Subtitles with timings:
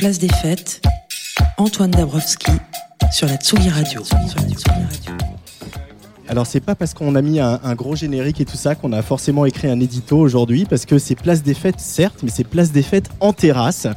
[0.00, 0.80] Place des Fêtes,
[1.58, 2.52] Antoine Dabrowski
[3.12, 4.02] sur la Tsugi Radio.
[6.26, 8.94] Alors c'est pas parce qu'on a mis un, un gros générique et tout ça qu'on
[8.94, 12.44] a forcément écrit un édito aujourd'hui, parce que c'est Place des Fêtes certes, mais c'est
[12.44, 13.88] Place des Fêtes en terrasse.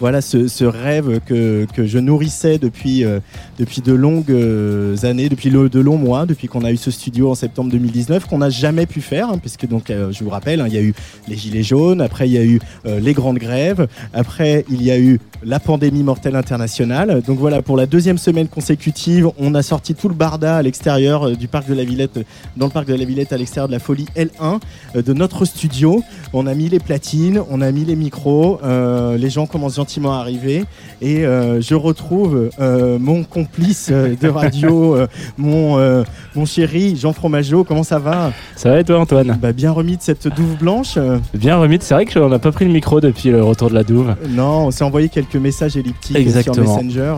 [0.00, 3.20] Voilà ce, rêve que, que je nourrissais depuis, euh,
[3.58, 7.30] depuis de longues euh, années, depuis de longs mois, depuis qu'on a eu ce studio
[7.30, 10.62] en septembre 2019, qu'on n'a jamais pu faire, hein, puisque donc euh, je vous rappelle,
[10.62, 10.94] hein, il y a eu
[11.28, 14.98] les gilets jaunes, après il y a eu les grandes grèves, après il y a
[14.98, 17.22] eu la pandémie mortelle internationale.
[17.26, 21.36] Donc voilà, pour la deuxième semaine consécutive, on a sorti tout le barda à l'extérieur
[21.36, 22.20] du parc de la Villette,
[22.56, 24.60] dans le parc de la Villette, à l'extérieur de la folie L1
[24.96, 26.02] euh, de notre studio.
[26.32, 30.18] On a mis les platines, on a mis les micros, les gens commencent gentiment à
[30.20, 30.64] arriver
[31.02, 34.96] et euh, je retrouve euh, mon complice euh, de radio,
[35.38, 37.64] mon, mon chéri Jean Fromageau.
[37.64, 38.32] Comment ça va?
[38.56, 39.38] Ça va et toi Antoine?
[39.40, 40.96] Bah, Bien remis de cette douve blanche.
[41.34, 43.82] Bien remis, c'est vrai qu'on n'a pas pris le micro depuis le retour de la
[43.82, 44.14] douve.
[44.28, 46.54] Non, on s'est envoyé quelques messages elliptiques Exactement.
[46.78, 47.14] sur Messenger.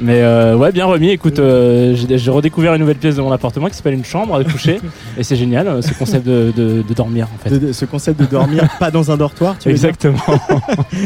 [0.00, 0.22] Mais
[0.54, 1.10] ouais, bien remis.
[1.10, 4.80] Écoute, j'ai redécouvert une nouvelle pièce de mon appartement qui s'appelle une chambre à coucher.
[5.18, 7.58] et c'est génial, ce concept de, de- de dormir en fait.
[7.58, 9.72] De- ce concept de dormir pas dans un dortoir, tu dire?
[9.72, 10.16] Exactement.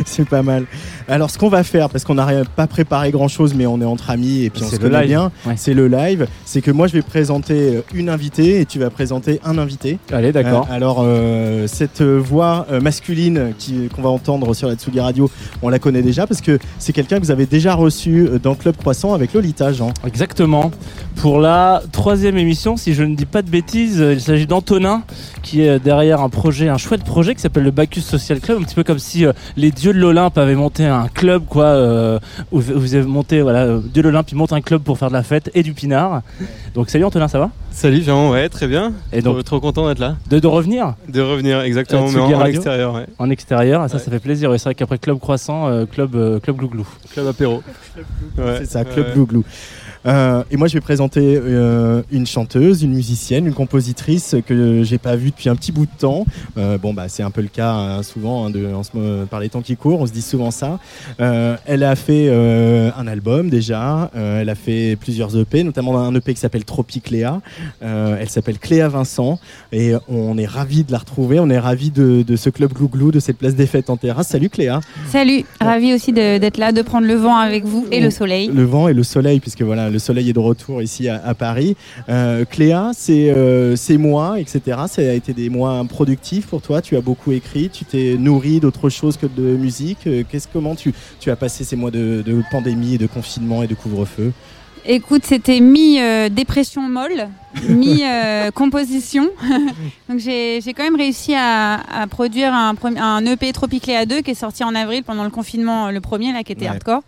[0.07, 0.65] C'est pas mal.
[1.11, 3.85] Alors, ce qu'on va faire, parce qu'on n'a pas préparé grand chose, mais on est
[3.85, 5.09] entre amis et puis on se connaît live.
[5.09, 5.55] bien, Ouais.
[5.57, 6.27] c'est le live.
[6.45, 9.99] C'est que moi, je vais présenter euh, une invitée et tu vas présenter un invité.
[10.13, 10.69] Allez, d'accord.
[10.71, 15.31] Euh, alors, euh, cette voix masculine qui- qu'on va entendre sur la Tsugi Radio,
[15.63, 18.77] on la connaît déjà parce que c'est quelqu'un que vous avez déjà reçu dans Club
[18.77, 19.93] Croissant avec Lolita, Jean.
[20.07, 20.71] Exactement.
[21.17, 25.03] Pour la troisième émission, si je ne dis pas de bêtises, il s'agit d'Antonin
[25.43, 28.63] qui est derrière un projet, un chouette projet qui s'appelle le Bacchus Social Club, un
[28.63, 29.25] petit peu comme si
[29.57, 32.19] les dieux de l'Olympe avaient monté un club, quoi, euh,
[32.53, 35.15] où vous avez monté, voilà, euh, de l'Olympe, ils montent un club pour faire de
[35.15, 36.23] la fête et du pinard.
[36.75, 37.51] Donc salut Antonin, ça va?
[37.73, 38.93] Salut Jean, ouais, très bien.
[39.13, 40.95] Et donc trop content d'être là, de, de revenir?
[41.09, 43.07] De revenir exactement, Euh, mais en, extérieur, ouais.
[43.19, 44.03] en extérieur, ça, Ouais.
[44.03, 44.53] ça fait plaisir.
[44.55, 46.87] Et c'est vrai qu'après Club Croissant, euh, Club, euh, club Glouglou.
[47.13, 47.63] Club apéro.
[48.39, 49.13] Ouais, C'est ça, Club ouais.
[49.15, 49.45] Glouglou.
[50.07, 54.99] Euh, et moi, je vais présenter euh, une chanteuse, une musicienne, une compositrice que j'ai
[54.99, 56.25] pas vue depuis un petit bout de temps.
[56.57, 59.27] Euh, bon, bah, c'est un peu le cas hein, souvent hein, de, en ce moment,
[59.27, 60.01] par les temps qui courent.
[60.01, 60.79] On se dit souvent ça.
[61.19, 64.11] Elle a fait un album déjà.
[64.15, 67.41] Elle a fait plusieurs EP, notamment un EP qui s'appelle Tropic Léa.
[67.83, 69.39] Euh, elle s'appelle Cléa Vincent
[69.73, 71.41] et on est ravis de la retrouver.
[71.41, 74.29] On est ravis de, de ce club Glouglou, de cette place des fêtes en terrasse.
[74.29, 74.81] Salut Cléa.
[75.09, 78.51] Salut, ravi aussi d'être là, de prendre le vent avec vous et le soleil.
[78.53, 81.35] Le vent et le soleil, puisque voilà, le soleil est de retour ici à, à
[81.35, 81.77] Paris.
[82.09, 84.61] Euh, Cléa, c'est euh, ces mois, etc.
[84.89, 86.81] Ça a été des mois productifs pour toi.
[86.83, 90.07] Tu as beaucoup écrit, tu t'es nourri d'autre chose que de musique.
[90.07, 93.67] Euh, Qu'est-ce, comment tu, tu as passé ces mois de, de pandémie, de confinement et
[93.67, 94.33] de couvre-feu?
[94.87, 97.29] Écoute, c'était mi-dépression molle,
[97.69, 99.29] mi-composition.
[100.09, 104.35] Donc j'ai quand même réussi à, à produire un, un EP Tropicléa 2 qui est
[104.35, 106.69] sorti en avril pendant le confinement, le premier là qui était Ouais.
[106.69, 107.03] hardcore.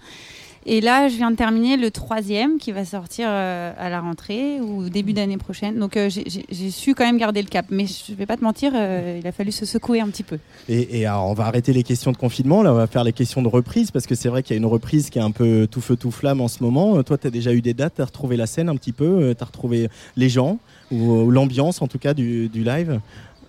[0.64, 4.60] Et là, je viens de terminer le troisième qui va sortir euh, à la rentrée
[4.60, 5.78] ou début d'année prochaine.
[5.78, 7.66] Donc euh, j'ai- su quand même garder le cap.
[7.70, 10.38] Mais je vais pas te mentir, euh, il a fallu se secouer un petit peu.
[10.68, 13.42] Et, alors, on va arrêter les questions de confinement, là on va faire les questions
[13.42, 15.66] de reprise, parce que c'est vrai qu'il y a une reprise qui est un peu
[15.70, 17.02] tout feu tout flamme en ce moment.
[17.02, 19.34] Toi, tu as déjà eu des dates, tu as retrouvé la scène un petit peu,
[19.36, 20.58] tu as retrouvé les gens,
[20.90, 23.00] ou, l'ambiance en tout cas du live?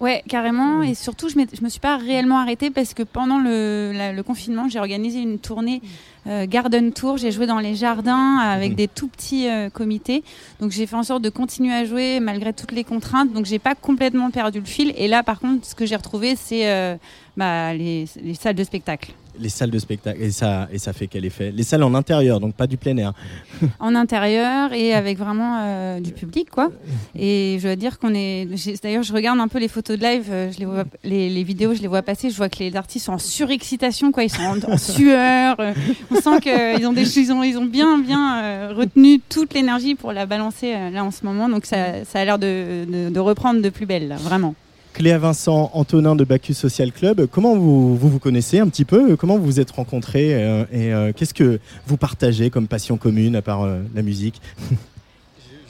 [0.03, 0.83] Ouais, carrément.
[0.83, 4.67] Et surtout, je, me suis pas réellement arrêtée parce que pendant le, la- le confinement,
[4.67, 5.81] j'ai organisé une tournée
[6.27, 7.15] euh, Garden Tour.
[7.15, 8.75] J'ai joué dans les jardins avec Mhm.
[8.75, 10.21] des tout petits euh, comités.
[10.59, 13.31] Donc, j'ai fait en sorte de continuer à jouer malgré toutes les contraintes.
[13.31, 14.93] Donc, j'ai pas complètement perdu le fil.
[14.97, 16.97] Et là, par contre, ce que j'ai retrouvé, c'est euh,
[17.37, 19.13] bah, les, les salles de spectacle.
[19.39, 21.51] Les salles de spectacle, et ça, et ça fait quel effet?
[21.51, 23.13] Les salles en intérieur, donc pas du plein air.
[23.79, 26.71] en intérieur et avec vraiment euh, du public quoi.
[27.15, 28.47] Et je dois dire qu'on est
[28.81, 32.01] d'ailleurs je regarde un peu les photos de live euh, les vidéos je les vois
[32.01, 34.23] passer je vois que les artistes sont en surexcitation quoi.
[34.23, 35.73] Ils sont en, sueur euh,
[36.11, 40.25] on sent qu'ils ont ils ont ils ont bien bien retenu toute l'énergie pour la
[40.25, 41.49] balancer là en ce moment.
[41.49, 44.55] Donc ça, ça a l'air de, reprendre de plus belle vraiment
[44.93, 49.15] Cléa Vincent, Antonin de Bacchus Social Club, comment vous vous, vous connaissez un petit peu?
[49.15, 53.35] Comment vous vous êtes rencontrés euh, Et euh, qu'est-ce que vous partagez comme passion commune
[53.35, 54.39] à part euh, la musique?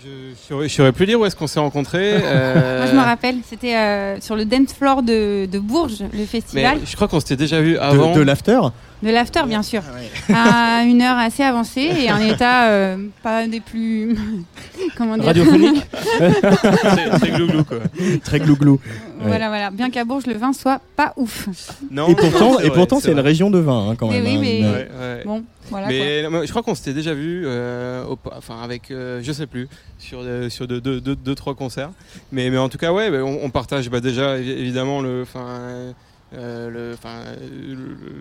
[0.03, 0.33] Je,
[0.63, 2.13] Je saurais- plus dire où est-ce qu'on s'est rencontrés.
[2.23, 6.07] euh, Moi, je me rappelle, c'était euh, sur le dance floor de, de Bourges, le
[6.19, 6.79] Mais festival.
[6.85, 8.13] je crois qu'on s'était déjà vu De, avant.
[8.13, 8.59] de l'after?
[9.03, 9.81] De l'after, bien sûr.
[10.33, 14.15] À une heure assez avancée et en état euh, pas des plus.
[14.97, 17.77] Comment dire Radiophonique Très, très glouglou, quoi.
[18.23, 18.79] Très glouglou.
[19.19, 19.71] Voilà, voilà.
[19.71, 21.47] Bien qu'à Bourges, le vin soit pas ouf.
[21.91, 24.25] Non, Et pourtant, et pourtant c'est une région de vin hein, quand Mais même.
[24.25, 25.23] oui, hein, mais- une- Ouais, ouais.
[25.25, 25.87] Bon, voilà.
[25.87, 29.67] Mais je crois qu'on s'était déjà vu, euh, au- enfin avec, euh, je sais plus,
[29.99, 31.91] sur euh, sur deux, deux, deux, deux, trois concerts.
[32.31, 35.21] Mais mais en tout cas ouais, bah, on, on partage bah, déjà évi- évidemment le,
[35.23, 35.93] enfin.
[36.35, 37.75] Euh, euh,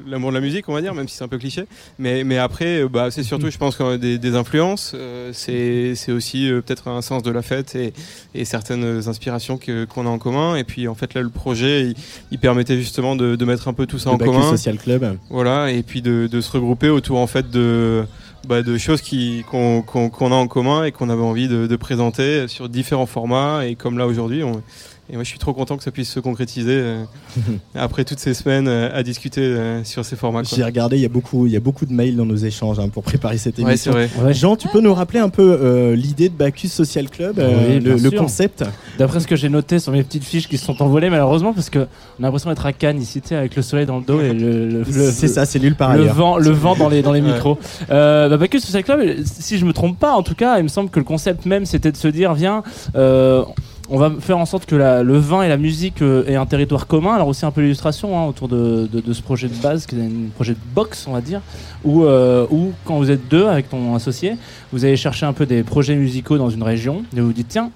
[0.07, 1.65] l'amour de la musique, on va dire, même si c'est un peu cliché.
[1.99, 4.93] Mais, mais après, euh, bah, c'est surtout, je pense, des, des influences.
[4.95, 7.93] euh, c'est, aussi euh, peut-être un sens de la fête et,
[8.35, 10.57] et certaines inspirations qu'on a en commun.
[10.57, 11.95] Et puis, en fait, là, le projet, il,
[12.31, 14.51] il permettait justement de, de mettre un peu tout ça le en commun.
[14.51, 15.19] Social Club.
[15.31, 18.05] Voilà, et puis de, de se regrouper autour en fait de,
[18.47, 19.03] bah, de choses
[19.51, 23.67] qu'on a en commun et qu'on avait envie de, de présenter sur différents formats.
[23.67, 24.63] Et comme là aujourd'hui, on,
[25.11, 27.05] et moi je suis trop content que ça puisse se concrétiser euh,
[27.75, 30.43] après toutes ces semaines euh, à discuter euh, sur ces formats.
[30.45, 32.79] J'ai regardé, il y a beaucoup, il y a beaucoup de mails dans nos échanges
[32.79, 33.93] hein, pour préparer cette Ouais, émission.
[33.93, 34.09] vrai.
[34.23, 34.33] Ouais.
[34.35, 37.81] Jean, tu peux nous rappeler un peu euh, l'idée de Bacchus Social Club, euh, Oui,
[37.81, 38.65] le, concept
[38.99, 41.71] D'après ce que j'ai noté sur mes petites fiches qui se sont envolées, malheureusement, parce
[41.71, 41.81] que
[42.19, 44.69] on a l'impression d'être à Cannes ici, avec le soleil dans le dos et le,
[44.69, 47.21] le, le- C'est ça, c'est nulle part le vent, le vent dans les, dans les
[47.21, 47.33] Ouais.
[47.33, 47.59] micros.
[47.91, 50.69] Euh, bah, Bacchus Social Club, si je me trompe pas, en tout cas, il me
[50.69, 52.63] semble que le concept même, c'était de se dire, viens,
[52.97, 53.45] euh,
[53.89, 56.87] on va faire en sorte que le vin et la musique euh, aient un territoire
[56.87, 57.15] commun.
[57.15, 60.31] Alors aussi un peu l'illustration hein, autour de, ce projet de base, qui est un
[60.35, 61.41] projet de box, on va dire,
[61.85, 64.37] où, euh, où quand vous êtes deux avec ton associé,
[64.73, 67.49] vous allez chercher un peu des projets musicaux dans une région et vous vous dites,
[67.49, 67.71] tiens,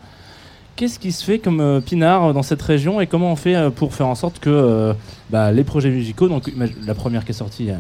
[0.76, 3.94] Qu'est-ce qui se fait comme euh, pinard dans cette région et comment on fait pour
[3.94, 4.93] faire en sorte que
[5.31, 6.53] bah, les projets musicaux, donc
[6.85, 7.70] la première qui est sortie,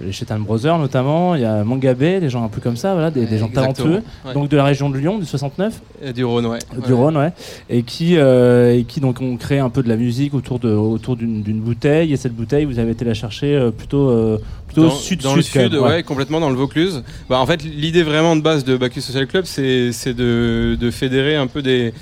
[0.00, 3.10] les Chetan Brothers notamment, il y a Mangabé, des gens un peu comme ça, voilà,
[3.10, 4.34] des, des gens talentueux, Ouais.
[4.34, 6.58] donc de la région de Lyon, du 69, Et du Rhône, ouais.
[6.86, 6.92] du.
[6.92, 7.32] Rhône, ouais,
[7.68, 10.70] et qui, euh, et qui donc ont créé un peu de la musique autour de
[10.70, 14.84] autour d'une bouteille et cette bouteille vous avez été la chercher euh, plutôt euh, plutôt
[14.84, 16.02] dans, sud dans le sud, même, ouais.
[16.02, 17.02] complètement dans le Vaucluse.
[17.28, 20.90] Bah, en fait, l'idée vraiment de base de Bacchus Social Club, c'est c'est de, de
[20.90, 21.92] fédérer un peu des,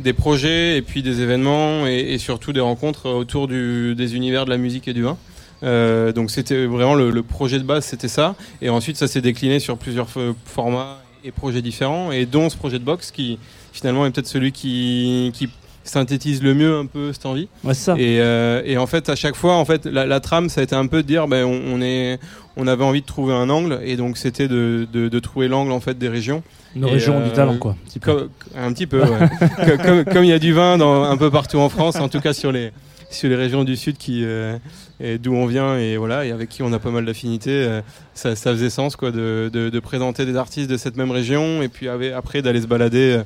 [0.00, 4.44] des projets et puis des événements et, et surtout des rencontres autour du, des univers
[4.44, 5.16] de la musique et du vin.
[5.62, 8.34] Euh, donc c'était vraiment le, le projet de base, c'était ça.
[8.60, 10.08] Et ensuite, ça s'est décliné sur plusieurs
[10.44, 13.38] formats et projets différents, et dont ce projet de box qui
[13.72, 15.48] finalement est peut-être celui qui, qui
[15.84, 17.48] synthétise le mieux un peu cette envie.
[17.64, 17.94] Ouais, ça.
[17.98, 20.64] Et, euh, et en fait, à chaque fois, en fait, la, la trame, ça a
[20.64, 22.18] été un peu de dire, ben, on, on est,
[22.56, 25.72] on avait envie de trouver un angle, et donc c'était de, de, de trouver l'angle
[25.72, 26.42] en fait des régions,
[26.76, 27.72] Nos et, régions euh, du talent, quoi.
[27.72, 28.12] un petit peu.
[28.12, 30.04] comme, un petit peu, ouais.
[30.12, 32.32] comme, il y a du vin dans, un peu partout en France, en tout cas
[32.32, 32.72] sur les,
[33.14, 34.58] sur les régions du sud qui, euh,
[35.20, 37.80] d'où on vient et voilà, et avec qui on a pas mal d'affinités, euh,
[38.14, 41.62] ça, ça faisait sens quoi de, de, de présenter des artistes de cette même région,
[41.62, 43.22] et puis après d'aller se balader euh,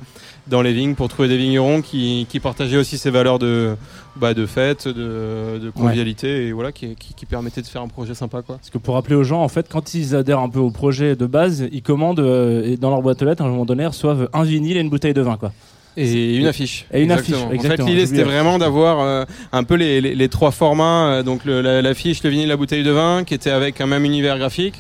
[0.46, 3.74] dans les vignes pour trouver des vignerons qui, qui partageaient aussi ces valeurs de,
[4.16, 7.88] bah, de fête, de, de convivialité, et voilà, qui, qui, qui permettaient de faire un
[7.88, 8.56] projet sympa quoi.
[8.56, 11.16] Parce que pour rappeler aux gens, en fait, quand ils adhèrent un peu au projet
[11.16, 13.86] de base, ils commandent euh, et dans leur boîte aux lettres, à un moment donné,
[13.86, 15.52] reçoivent un vinyle et une bouteille de vin, quoi.
[15.96, 16.84] Et une affiche.
[16.92, 17.36] Et une Exactement.
[17.38, 20.50] affiche, En fait, exactement, l'idée c'était vraiment d'avoir euh, un peu les, les, les trois
[20.50, 23.80] formats, euh, donc le- la- l'affiche, le vinyle, la bouteille de vin, qui était avec
[23.80, 24.74] un même univers graphique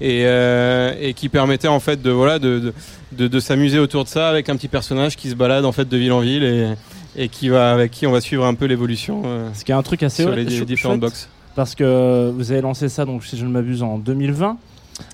[0.00, 2.72] et, euh, et qui permettait en fait de voilà de, de,
[3.12, 5.88] de, de s'amuser autour de ça avec un petit personnage qui se balade en fait
[5.88, 6.68] de ville en ville et,
[7.16, 9.74] et qui va avec qui on va suivre un peu l'évolution euh, Ce qui est
[9.74, 11.28] un truc assez sur les chou- différentes boxes.
[11.56, 14.56] Parce que vous avez lancé ça, donc si je ne m'abuse, en 2020.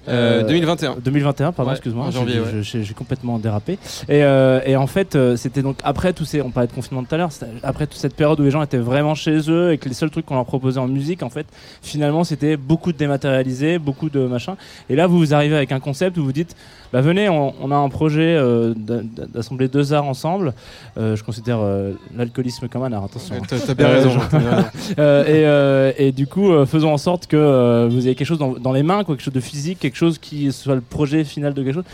[0.09, 0.97] Euh, Euh, 2021.
[1.03, 2.09] 2021, pardon, Ouais, excuse-moi,
[2.63, 2.85] j'ai- ouais.
[2.97, 3.75] complètement dérapé.
[4.09, 7.03] Et, euh, et en fait, euh, c'était donc après tous ces, on parlait de confinement
[7.05, 7.31] tout à l'heure,
[7.63, 10.11] après toute cette période où les gens étaient vraiment chez eux et que les seuls
[10.11, 11.47] trucs qu'on leur proposait en musique, en fait,
[11.83, 14.57] finalement, c'était beaucoup de dématérialisé, beaucoup de machin.
[14.91, 16.55] Et là, vous vous arrivez avec un concept où vous dites,
[16.93, 20.55] bah venez, on, on a un projet euh, d'a- d'a- d'assembler deux arts ensemble.
[20.99, 23.35] Euh, je considère euh, l'alcoolisme comme un art, attention.
[23.49, 24.11] T'as bien Euh, raison.
[24.99, 28.27] Euh, et, euh, et du coup, euh, faisons en sorte que euh, vous ayez quelque
[28.27, 30.81] chose dans, dans les mains, quoi, quelque chose de physique, quelque chose qui soit le
[30.81, 31.85] projet final de quelque chose.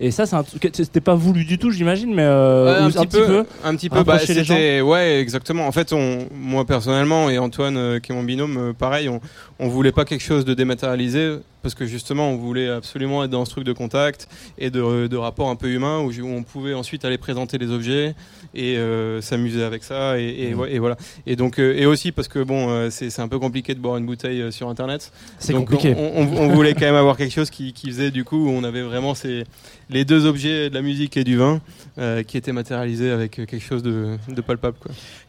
[0.00, 0.24] Et ça.
[0.72, 4.02] C'était pas voulu du tout, j'imagine, mais euh, Ouais, un, petit peu, un petit peu.
[4.02, 5.66] Bah, les c'était ouais, exactement.
[5.66, 9.20] En fait, on, moi personnellement et Antoine, euh, qui est mon binôme, euh, pareil, on,
[9.60, 13.44] on voulait pas quelque chose de dématérialisé parce que justement, on voulait absolument être dans
[13.44, 14.28] ce truc de contact
[14.58, 17.70] et de, de rapport un peu humain où, où on pouvait ensuite aller présenter les
[17.70, 18.14] objets
[18.54, 20.96] et euh, s'amuser avec ça et, et voilà.
[21.26, 23.96] Et donc et et aussi parce que bon, euh, c'est un peu compliqué de boire
[23.96, 25.12] une bouteille euh, sur internet.
[25.38, 25.94] C'est compliqué.
[25.96, 28.50] On, on- on voulait quand même avoir quelque chose qui, qui faisait du coup où
[28.50, 29.44] on avait vraiment ces,
[29.90, 31.60] les deux objets de la musique et du vin
[31.98, 34.76] euh, qui étaient matérialisés avec euh, quelque chose de, palpable.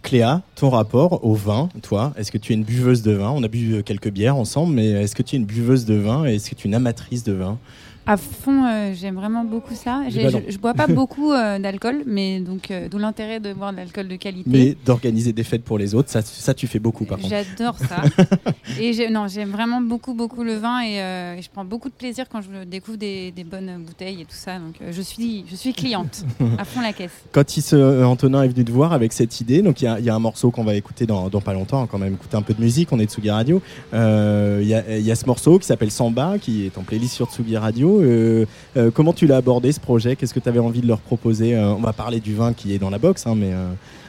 [0.02, 3.32] Cléa, ton rapport au vin, toi, est-ce que tu es une buveuse de vin?
[3.32, 5.96] On a bu euh, quelques bières ensemble, mais est-ce que tu es une buveuse de
[5.96, 7.58] vin et est-ce que tu es une amatrice de vin?
[8.06, 10.02] À fond, euh, j'aime vraiment beaucoup ça.
[10.10, 10.20] Je,
[10.50, 14.10] je bois pas beaucoup euh, d'alcool, mais donc euh, d'où l'intérêt de boire de l'alcool
[14.10, 14.50] de qualité.
[14.50, 17.30] Mais d'organiser des fêtes pour les autres, ça, ça tu fais beaucoup par contre.
[17.30, 18.04] J'adore ça.
[18.80, 21.88] et j'ai- non, j'aime vraiment beaucoup, beaucoup le vin et, euh, et je prends beaucoup
[21.88, 24.60] de plaisir quand je découvre des, des bonnes bouteilles et tout ça.
[24.60, 26.26] Donc euh, je suis, je suis cliente
[26.58, 27.12] à fond la caisse.
[27.32, 29.88] Quand il se, euh, Antonin est venu te voir avec cette idée, donc il y
[29.88, 32.14] a, il y a un morceau qu'on va écouter dans, dans pas longtemps, quand même
[32.16, 33.62] écouter un peu de musique, on est Tsugi Radio.
[33.94, 36.84] Euh, Il y, a, il y a ce morceau qui s'appelle Samba, qui est en
[36.84, 37.93] playlist sur Tsugi Radio.
[38.02, 38.46] Euh,
[38.78, 40.16] euh, comment tu l'as abordé ce projet?
[40.16, 41.56] Qu'est-ce que tu avais envie de leur proposer?
[41.56, 43.52] Euh, On va parler du vin qui est dans la box, hein, mais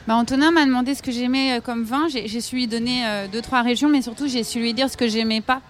[0.07, 2.07] Bah, Antonin m'a demandé ce que j'aimais comme vin.
[2.09, 5.09] J'ai su lui donner deux, trois régions, mais surtout j'ai su lui dire ce que
[5.09, 5.61] j'aimais pas.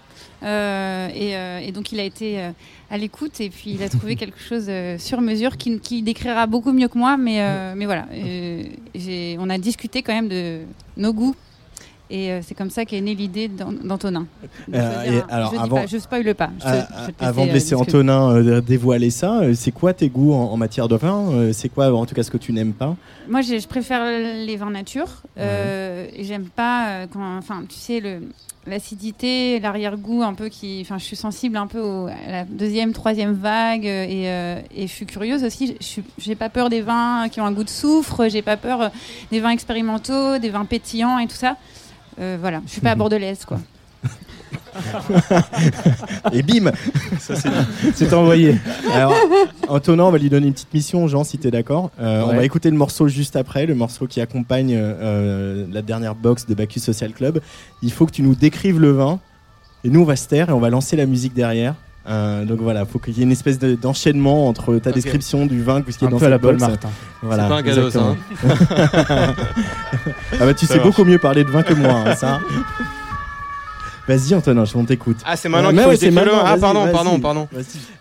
[0.43, 2.51] Euh, et, euh, et donc il a été euh,
[2.91, 6.73] à l'écoute et puis il a trouvé quelque chose sur mesure qui, qui décrira beaucoup
[6.73, 7.17] mieux que moi.
[7.17, 8.07] Mais, mais voilà,
[9.39, 10.61] on a discuté quand même de
[10.97, 11.35] nos goûts.
[12.11, 14.27] Et euh, c'est comme ça qu'est née l'idée d'An- d'Antonin.
[14.75, 16.51] Euh, alors, je, avant- pas, je spoil pas.
[16.61, 17.75] Je à- je te avant de euh, laisser.
[17.75, 21.53] Antonin euh, dévoiler ça, euh, c'est quoi tes goûts en, en matière de vin Euh,
[21.55, 22.95] C'est quoi en tout cas ce que tu n'aimes pas?
[23.29, 25.23] Moi, je préfère les vins nature.
[25.39, 28.03] Euh, et J'aime pas euh, quand, enfin, tu sais,
[28.67, 32.93] l'acidité, l'arrière-goût un peu qui, enfin, je suis sensible un peu au- à la deuxième,
[32.93, 35.77] troisième vague euh, et, euh, et je suis curieuse aussi.
[35.81, 38.29] Je J'ai pas peur des vins qui ont un goût de soufre.
[38.29, 38.89] J'ai pas peur euh,
[39.31, 41.57] des vins expérimentaux, des vins pétillants et tout ça.
[42.19, 43.59] Euh, voilà, je suis pas bordelaise quoi.
[46.33, 46.73] Et bim
[47.19, 47.35] Ça,
[47.95, 48.57] c'est envoyé.
[48.93, 49.15] Alors,
[49.69, 51.91] Antonin, on va lui donner une petite mission, Jean, si tu es d'accord.
[52.01, 56.15] Euh, On va écouter le morceau juste après, le morceau qui accompagne euh, la dernière
[56.15, 57.41] box de Bacchus Social Club.
[57.83, 59.21] Il faut que tu nous décrives le vin.
[59.85, 61.75] Et nous, on va se taire et on va lancer la musique derrière.
[62.07, 65.47] Euh, donc voilà, il faut qu'il y ait une espèce de- d'enchaînement entre ta description
[65.47, 66.59] du vin, ce qui est Un dans peu à la Paul.
[66.59, 66.91] Martin.
[67.23, 68.15] Voilà, c'est pas un cadeau, ça.
[68.43, 69.17] exactement.
[69.17, 69.35] hein.
[70.41, 70.89] Ah bah tu Ça sais marche.
[70.91, 72.41] beaucoup mieux parler de vin que moi, hein, ça.
[74.07, 75.17] Vas-y Antonin, on t'écoute.
[75.25, 77.49] Ah, c'est maintenant Euh, qu'il mais faut ouais, que maintenant, Ah, pardon, pardon, pardon.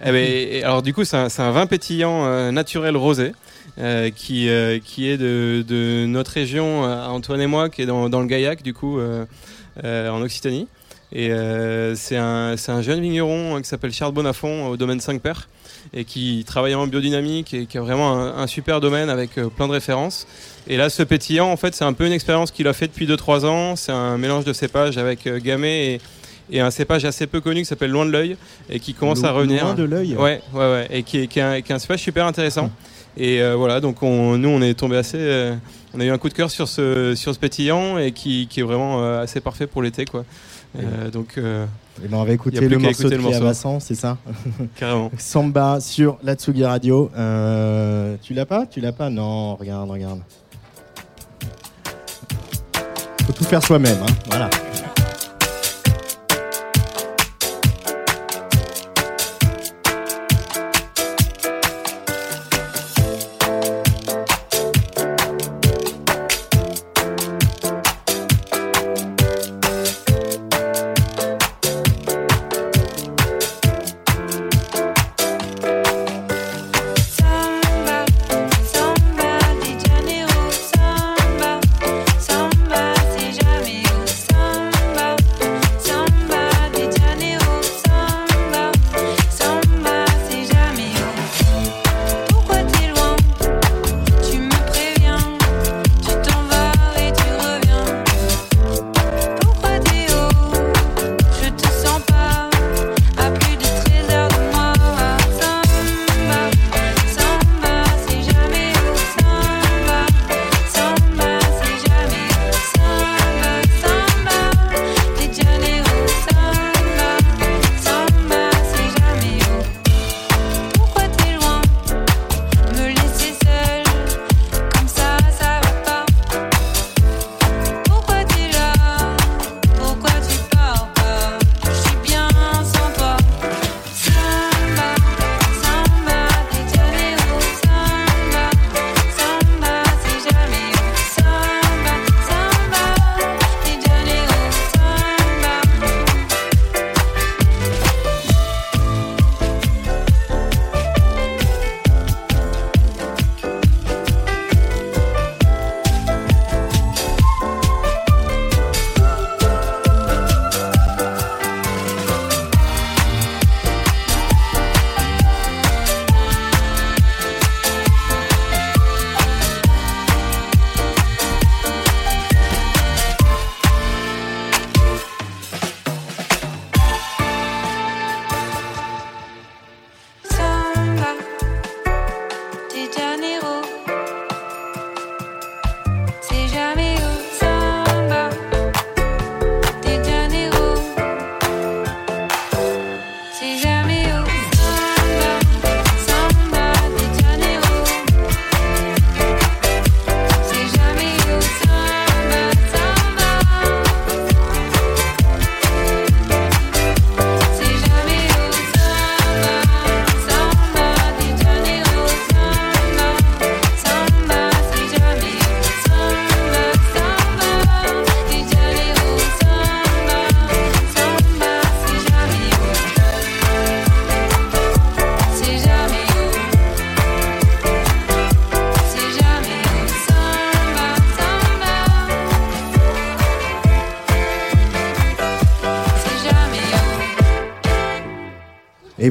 [0.06, 3.32] Eh ben, et alors du coup, c'est un, vin pétillant euh, naturel rosé
[3.80, 7.86] euh, qui, euh, qui est de, de notre région, euh, Antoine et moi, qui est
[7.86, 9.24] dans, dans le Gaillac, du coup, euh,
[9.86, 10.68] euh, en Occitanie.
[11.16, 15.48] Et euh, c'est un, jeune vigneron euh, qui s'appelle Charles Bonafont au domaine 5 Pères
[15.94, 19.50] et qui travaille en biodynamique et qui a vraiment un, un super domaine avec euh,
[19.50, 20.26] plein de références.
[20.68, 23.06] Et là, ce pétillant, en fait, c'est un peu une expérience qu'il a fait depuis
[23.06, 23.76] 2-3 ans.
[23.76, 26.02] C'est un mélange de cépages avec euh, Gamay
[26.50, 28.36] et, et un cépage assez peu connu qui s'appelle Loin de l'œil
[28.70, 29.66] et qui commence à revenir.
[29.66, 30.16] Loin de l'œil.
[30.16, 32.72] Ouais, ouais, ouais, et qui est, qui est un, qui est un cépage super intéressant.
[33.16, 35.56] Et euh, voilà, donc on, nous on est tombé assez, euh,
[35.94, 38.62] on a eu un coup de cœur sur ce sur ce pétillant et qui, qui
[38.62, 40.26] est vraiment euh, assez parfait pour l'été quoi.
[40.80, 41.66] Euh, donc euh,
[42.04, 43.18] Eh ben, on va écouter le morceau de.
[43.18, 44.18] Cléa-Vincent, c'est ça
[44.76, 45.12] carrément.
[45.18, 47.12] Samba sur la Tsugi Radio.
[47.16, 48.66] Euh, tu l'as pas?
[48.66, 49.10] Tu l'as pas?
[49.10, 50.22] Non, regarde, regarde.
[53.26, 54.14] Faut tout faire soi-même, hein.
[54.28, 54.50] voilà.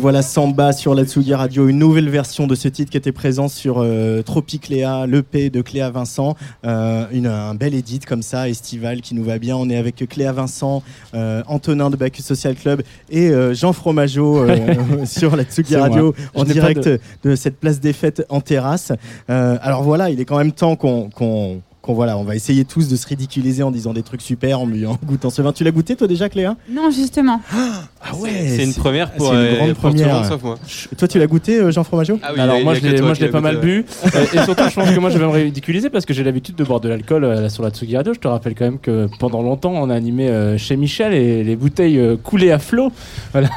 [0.02, 3.47] Voilà Samba sur la Tsugi Radio, une nouvelle version de ce titre qui était présent
[3.47, 6.35] sur euh, Tropic Léa, l'EP de Cléa Vincent.
[6.64, 9.56] Euh, une, un bel edit comme ça, estival, qui nous va bien.
[9.56, 10.82] On est avec Cléa Vincent,
[11.14, 14.44] euh, Antonin de Bacchus Social Club et euh, Jean Fromageau
[15.04, 16.42] sur la Tsugi Radio moi.
[16.42, 16.90] en direct
[17.23, 17.37] de...
[17.37, 18.90] cette place des fêtes en terrasse.
[19.28, 21.11] Alors voilà, il est quand même temps qu'on.
[21.11, 24.60] qu'on qu'on voilà, on va essayer tous de se ridiculiser en disant des trucs super,
[24.60, 24.68] en,
[25.04, 25.52] goûtant ce vin.
[25.52, 26.56] Tu l'as goûté toi déjà, Cléa?
[26.70, 27.40] Non, justement.
[27.52, 30.14] Ah C'est une première pour, une euh, grande pour tout le première.
[30.14, 30.58] monde sauf moi.
[30.96, 32.18] Toi, tu l'as goûté, euh, Jean Fromageau?
[32.22, 33.82] Ah oui, Alors moi je l'ai moi je l'ai pas mal goûté, ouais.
[33.82, 36.22] bu Euh, et surtout je pense que moi je vais me ridiculiser parce que j'ai
[36.22, 38.14] l'habitude de boire de l'alcool euh, sur la Tsugi Radio.
[38.14, 41.42] Je te rappelle quand même que pendant longtemps on a animé euh, chez Michel et
[41.42, 42.92] les bouteilles euh, coulaient à flot.
[43.32, 43.48] Voilà.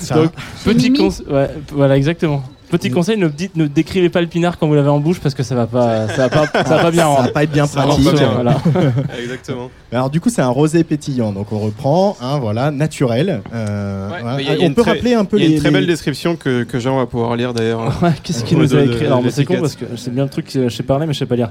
[0.00, 0.32] Ça- Donc
[0.64, 2.42] petit conseil, ouais, voilà exactement.
[2.72, 5.34] Petit conseil, ne dites, ne décrivez pas le pinard quand vous l'avez en bouche parce
[5.34, 7.52] que ça va pas, ça va pas, ça va pas bien Ça va pas être
[7.52, 8.04] bien pratique.
[8.04, 8.30] rend pas bien.
[8.32, 8.56] Voilà.
[9.22, 9.70] Exactement.
[9.92, 11.32] Alors du coup, c'est un rosé pétillant.
[11.32, 13.42] Donc on reprend, hein, voilà, naturel.
[13.54, 14.36] Euh, Ouais, voilà.
[14.36, 15.54] a- a on une peut très- rappeler un peu Il y a les.
[15.54, 17.98] une très les- belle description que, que Jean va pouvoir lire d'ailleurs.
[18.02, 20.24] Ouais, Qu'est-ce qu'il nous a écrit de Alors, moi, c'est con parce que c'est bien
[20.24, 21.50] le truc que je sais parler, mais je sais pas lire.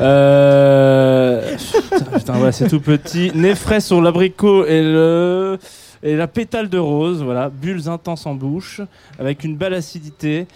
[0.00, 1.40] Euh...
[1.90, 3.32] Putain, putain, ouais, c'est tout petit.
[3.34, 5.58] Nez frais sur l'abricot et le
[6.02, 8.80] et la pétale de rose, voilà, bulles intenses en bouche,
[9.18, 10.46] avec une belle acidité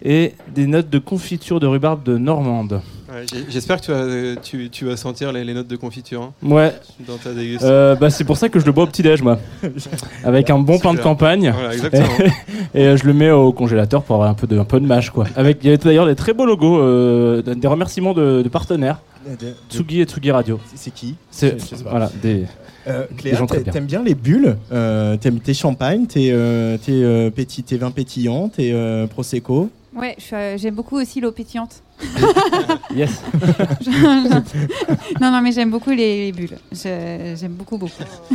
[0.00, 2.80] et des notes de confiture de rhubarbe de Normande.
[3.12, 6.32] Ouais, J'espère que tu vas, tu, tu vas sentir les, les notes de confiture hein,
[6.42, 6.72] Ouais,
[7.06, 7.68] dans ta dégustation.
[7.74, 9.38] euh, bah, c'est pour ça que je le bois au petit déj, moi,
[10.24, 11.50] avec un bon pain de campagne.
[11.52, 12.06] Voilà, exactement.
[12.74, 14.86] Et euh, je le mets au congélateur pour avoir un peu de, un peu de
[14.86, 15.24] mâche, quoi.
[15.36, 19.00] Avec, il y avait d'ailleurs des très beaux logos, euh, des remerciements de, de partenaires.
[19.26, 20.60] de- de- Tsugi et Tsugi Radio.
[20.76, 21.90] C'est qui C'est Je- je sais pas.
[21.90, 22.44] voilà des.
[22.88, 23.72] Euh, Des Cléa, gens très t'a- bien.
[23.72, 27.90] t'aimes bien les bulles euh, T'aimes tes champagnes, tes, euh, tes, euh, petits- tes vins
[27.90, 31.82] pétillants, tes euh, prosecco Ouais, euh, j'aime beaucoup aussi l'eau pétillante.
[32.94, 33.20] Yes.
[35.20, 36.56] non, non, mais j'aime beaucoup les, les bulles.
[36.72, 37.92] Je- j'aime beaucoup, beaucoup.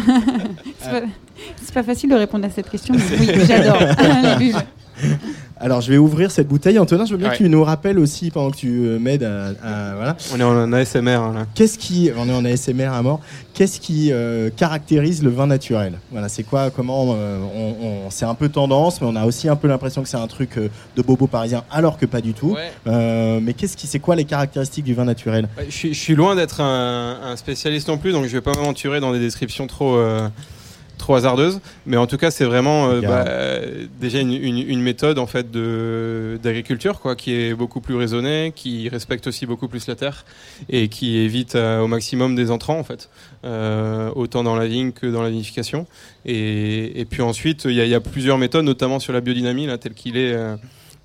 [0.80, 1.02] c'est, pas,
[1.62, 4.62] c'est pas facile de répondre à cette question, mais oui, j'adore les bulles.
[5.64, 6.78] Alors je vais ouvrir cette bouteille.
[6.78, 7.38] Antonin, je veux bien Ouais.
[7.38, 10.18] que tu nous rappelles aussi pendant que tu euh, m'aides à, à- voilà.
[10.36, 11.46] On est en ASMR hein, là.
[11.56, 13.22] Qu'est-ce qui, on est en ASMR à mort.
[13.54, 16.00] Qu'est-ce qui euh, caractérise le vin naturel?
[16.12, 19.48] Voilà, c'est quoi Comment euh, on, on- C'est un peu tendance, mais on a aussi
[19.48, 22.34] un peu l'impression que c'est un truc euh, de bobo parisien, alors que pas du
[22.34, 22.58] tout.
[22.86, 25.48] Mais qu'est-ce qui, c'est quoi les caractéristiques du vin naturel?
[25.58, 28.42] Ouais, je, suis, je suis loin d'être un, un spécialiste non plus, donc je vais
[28.42, 29.96] pas m'aventurer dans des descriptions trop,
[31.04, 31.60] trop hasardeuses.
[31.86, 35.28] Mais en tout cas, c'est vraiment euh, bah, euh, déjà une, une- une méthode en
[35.28, 35.52] fait
[36.42, 40.26] d'agriculture quoi, qui est beaucoup plus raisonnée, qui respecte aussi beaucoup plus la terre
[40.70, 43.10] et qui évite euh, au maximum des entrants en fait,
[43.46, 45.86] euh, autant dans la vigne que dans la vinification.
[46.26, 49.22] Et, et puis ensuite, il y, a- il y a plusieurs méthodes, notamment sur la
[49.22, 50.34] biodynamie là, tel qu'il est.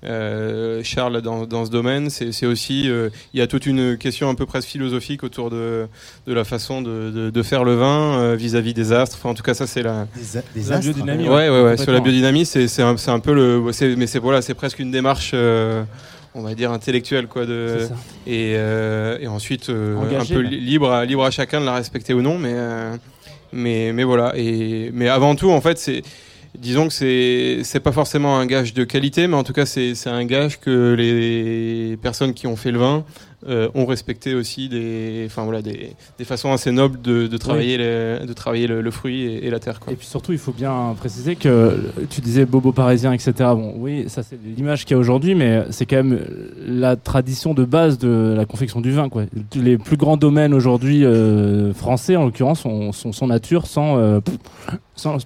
[0.05, 4.29] euh, Charles dans, dans ce domaine, c'est aussi euh, il y a toute une question
[4.29, 5.87] un peu presque philosophique autour de,
[6.25, 9.17] de la façon de, de, de faire le vin euh, vis-à-vis des astres.
[9.19, 10.07] Enfin, en tout cas, ça c'est la.
[10.15, 11.77] Des, a- des La astres biodynamie, Ouais, ouais, ouais.
[11.77, 13.61] Sur la biodynamie, c'est c'est un, c'est un peu le.
[13.97, 15.31] Mais c'est voilà, c'est presque une démarche.
[15.33, 15.83] euh,
[16.35, 17.95] on va dire intellectuelle quoi de C'est ça.
[18.27, 21.73] et, euh, et ensuite euh, Engagé, un peu libre à, libre à chacun de la
[21.73, 22.95] respecter ou non mais euh,
[23.51, 26.03] mais mais voilà et mais avant tout en fait c'est
[26.57, 29.95] disons que c'est c'est pas forcément un gage de qualité mais en tout cas c'est
[29.95, 33.03] c'est un gage que les personnes qui ont fait le vin
[33.47, 37.77] euh, ont respecté aussi des enfin voilà des, des façons assez nobles de, de travailler
[37.77, 39.93] les- de travailler le, le fruit et, et la terre quoi.
[39.93, 43.31] Et puis surtout, il faut bien préciser que tu disais bobo parisien, etc.
[43.53, 46.19] Bon, oui, ça c'est l'image qu'il y a aujourd'hui, mais c'est quand même
[46.67, 49.07] la tradition de base de la confection du vin.
[49.07, 49.23] Quoi.
[49.55, 54.19] Les plus grands domaines aujourd'hui euh, français, en l'occurrence, sont, sont, sont nature sans, euh,
[54.97, 55.17] sans,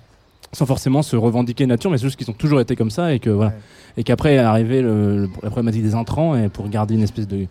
[0.53, 3.19] sans forcément se revendiquer nature, mais c'est juste qu'ils ont toujours été comme ça et
[3.19, 3.51] que voilà.
[3.51, 3.57] Ouais.
[3.97, 7.27] Et qu'après est arrivé le- le- la problématique des intrants et pour garder une espèce
[7.27, 7.45] de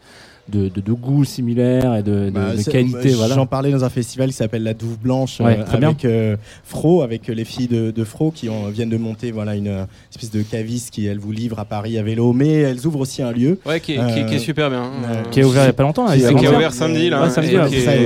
[0.48, 3.11] de, de, de goût similaire et de, de- Bah, de qualité.
[3.11, 3.35] voilà.
[3.37, 5.88] J'en parlais dans un festival qui s'appelle La Douve Blanche Ouais, euh, très bien.
[5.90, 9.55] avec euh, Fro, avec les filles de, de Fro qui ont, viennent de monter voilà
[9.55, 12.87] une euh, espèce de caviste qui elles vous livrent à Paris à vélo, mais elles
[12.87, 13.59] ouvrent aussi un lieu.
[13.64, 14.83] Ouais qui est, qui est- qui est Euh, super bien.
[14.83, 14.90] hein.
[15.11, 16.07] euh, Qui est ouvert il y a pas longtemps.
[16.07, 18.05] là, Qui est ouvert samedi, là, Ouais, samedi, là, qui C'est est-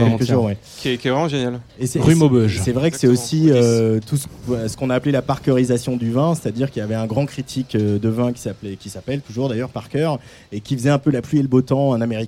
[1.08, 1.60] vraiment génial.
[1.78, 2.60] Et c'est- Rue Maubeuge.
[2.62, 6.34] C'est vrai que c'est aussi euh, tout ce, qu'on a appelé la parkerisation du vin,
[6.34, 9.48] c'est-à-dire qu'il y avait un grand critique euh, de vin qui s'appelait, qui s'appelle toujours
[9.48, 10.12] d'ailleurs Parker,
[10.52, 12.25] et qui faisait un peu la pluie et le beau temps, un américain,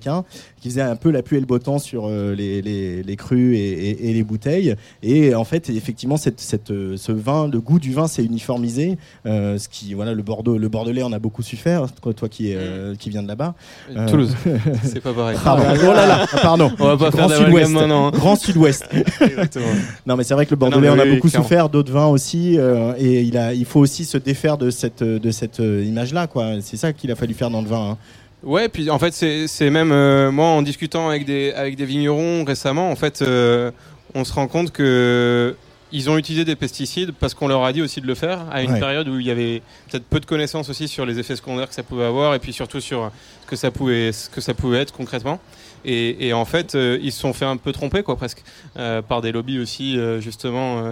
[0.60, 3.16] qui faisait un peu la pluie et le beau temps sur euh, les, les, les
[3.16, 4.74] crus et, et- et les bouteilles.
[5.02, 8.98] Et en fait, effectivement, cette, cette, euh, ce vin, le goût du vin s'est uniformisé.
[9.26, 11.86] euh, ce qui, voilà, le Bordeaux, le Bordelais en a beaucoup su faire.
[12.02, 13.54] Toi, toi qui, euh, viens de là-bas.
[13.96, 14.34] Euh, Toulouse,
[14.82, 15.36] c'est pas pareil.
[15.44, 16.70] Ah, bah, oh là là, ah, pardon.
[16.78, 17.70] On va pas Grand faire Sud-Ouest.
[17.72, 18.08] maintenant.
[18.08, 18.10] hein.
[18.14, 18.84] Grand Sud-Ouest.
[19.20, 19.64] Exactement.
[20.06, 21.44] Non, mais c'est vrai que le Ah non, Bordelais mais en a oui, beaucoup clairement.
[21.46, 22.58] souffert, d'autres vins aussi,
[22.98, 26.60] et il, a, il faut aussi se défaire de cette, de cette image-là, quoi.
[26.60, 27.90] C'est ça qu'il a fallu faire dans le vin.
[27.92, 27.98] hein.
[28.44, 32.44] Ouais, puis en fait, c'est même euh, moi en discutant avec des avec des vignerons
[32.44, 33.70] récemment, en fait, euh,
[34.14, 35.56] on se rend compte que
[35.90, 38.62] ils ont utilisé des pesticides parce qu'on leur a dit aussi de le faire à
[38.62, 38.78] une Ouais.
[38.78, 41.74] période où il y avait peut-être peu de connaissances aussi sur les effets secondaires que
[41.74, 43.10] ça pouvait avoir et puis surtout sur
[43.42, 45.40] ce que ça pouvait, ce que ça pouvait être concrètement.
[45.86, 48.42] Et, et en fait, euh, ils se sont fait un peu tromper, quoi, presque,
[48.78, 50.82] euh, par des lobbies aussi, euh, justement,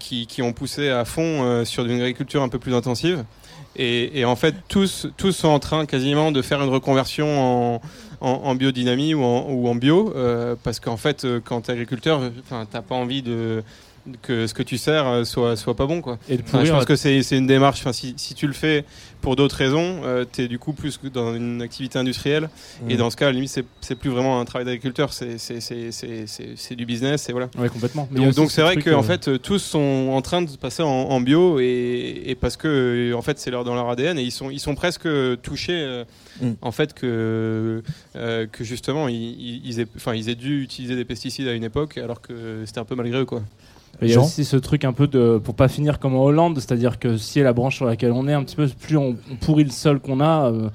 [0.00, 3.24] qui, qui ont poussé à fond sur une agriculture un peu plus intensive.
[3.78, 7.80] Et, en fait, tous, tous sont en train quasiment de faire une reconversion
[8.20, 12.82] en, biodynamie ou en, bio, euh, parce qu'en fait, euh, quand tu es agriculteur, t'as
[12.82, 13.62] pas envie de
[14.22, 16.18] que ce que tu sers euh, soit soit pas bon quoi.
[16.28, 17.80] Et de Enfin, je pense que c'est c'est une démarche.
[17.80, 18.84] Enfin, si, si tu le fais
[19.20, 22.48] pour d'autres raisons, euh, tu es du coup plus dans une activité industrielle.
[22.88, 22.98] Et Mm.
[22.98, 25.60] dans ce cas, à la limite, c'est c'est plus vraiment un travail d'agriculteur, c'est c'est-
[25.60, 27.48] c'est- c'est- c'est- c'est du business et voilà.
[27.58, 28.08] Ouais, complètement.
[28.10, 30.50] Mais Donc ce c'est vrai truc, que en euh, fait tous sont en train de
[30.56, 34.18] passer en, en bio et, et parce que en fait c'est leur dans leur ADN
[34.18, 35.08] et ils sont ils sont presque
[35.42, 36.04] touchés euh,
[36.42, 36.50] Mm.
[36.60, 37.82] en fait que
[38.14, 42.20] que justement ils, ils, aient ils aient dû utiliser des pesticides à une époque alors
[42.20, 43.42] que c'était un peu malgré eux quoi.
[44.02, 46.58] Il y a aussi ce truc un peu de pour pas finir comme en Hollande,
[46.58, 49.36] c'est-à-dire que si la branche sur laquelle on est un petit peu plus on, on
[49.36, 50.68] pourrit le sol qu'on a euh,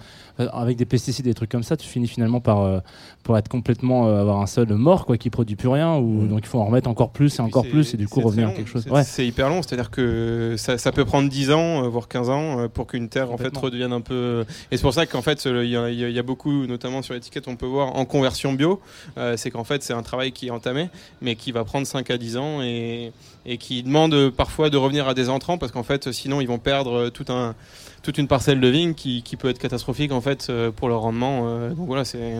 [0.53, 2.79] avec des pesticides et des trucs comme ça, tu finis finalement par euh,
[3.23, 6.27] pour être complètement euh, avoir un sol mort quoi qui produit plus rien ou Mm.
[6.29, 8.51] donc il faut en remettre encore plus et encore plus et du coup revenir à
[8.51, 8.84] quelque chose.
[8.84, 9.03] C'est- Ouais.
[9.03, 12.60] C'est hyper long, c'est-à-dire que ça, ça peut prendre 10 ans, euh, voire 15 ans,
[12.62, 14.45] euh, pour qu'une terre en fait redevienne un peu.
[14.71, 17.47] Et c'est pour ça qu'en fait, il y, a- y y beaucoup, notamment sur l'étiquette,
[17.47, 18.79] on peut voir en conversion bio,
[19.17, 20.89] euh, c'est qu'en fait c'est un travail qui est entamé,
[21.21, 23.12] mais qui va prendre 5 à 10 ans et,
[23.45, 26.60] et qui demande parfois de revenir à des entrants parce qu'en fait, sinon ils vont
[26.60, 27.55] perdre tout un
[28.03, 31.69] toute une parcelle de vigne qui, qui peut être catastrophique en fait pour leur rendement.
[31.69, 32.34] donc voilà, c'est.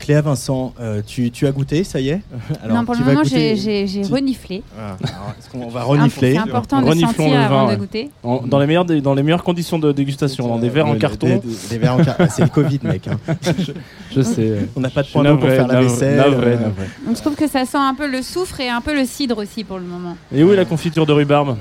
[0.00, 2.20] Cléa Vincent, euh, tu, tu as goûté, ça y est
[2.68, 4.62] non, pour tu le moment, goûter- j'ai tu- reniflé.
[4.76, 7.74] Ah, alors, est-ce qu'on va renifler C'est important de Reniflons sentir le vin, avant ouais.
[7.76, 8.10] de goûter.
[8.22, 10.96] En- dans les meilleures des- dans les meilleures conditions de dégustation, dans des verres en
[10.96, 11.26] carton.
[11.28, 12.24] Des, des- des verres en carton.
[12.26, 13.06] Ah, c'est le Covid, mec.
[13.08, 13.18] hein.
[14.16, 14.68] Je sais.
[14.76, 16.16] On n'a pas de point d'eau pour faire la vaisselle.
[16.16, 16.86] navré, euh, navré.
[17.06, 19.36] Donc je trouve que ça sent un peu le soufre et un peu le cidre
[19.38, 20.16] aussi pour le moment.
[20.34, 21.56] Et où est la confiture de rhubarbe?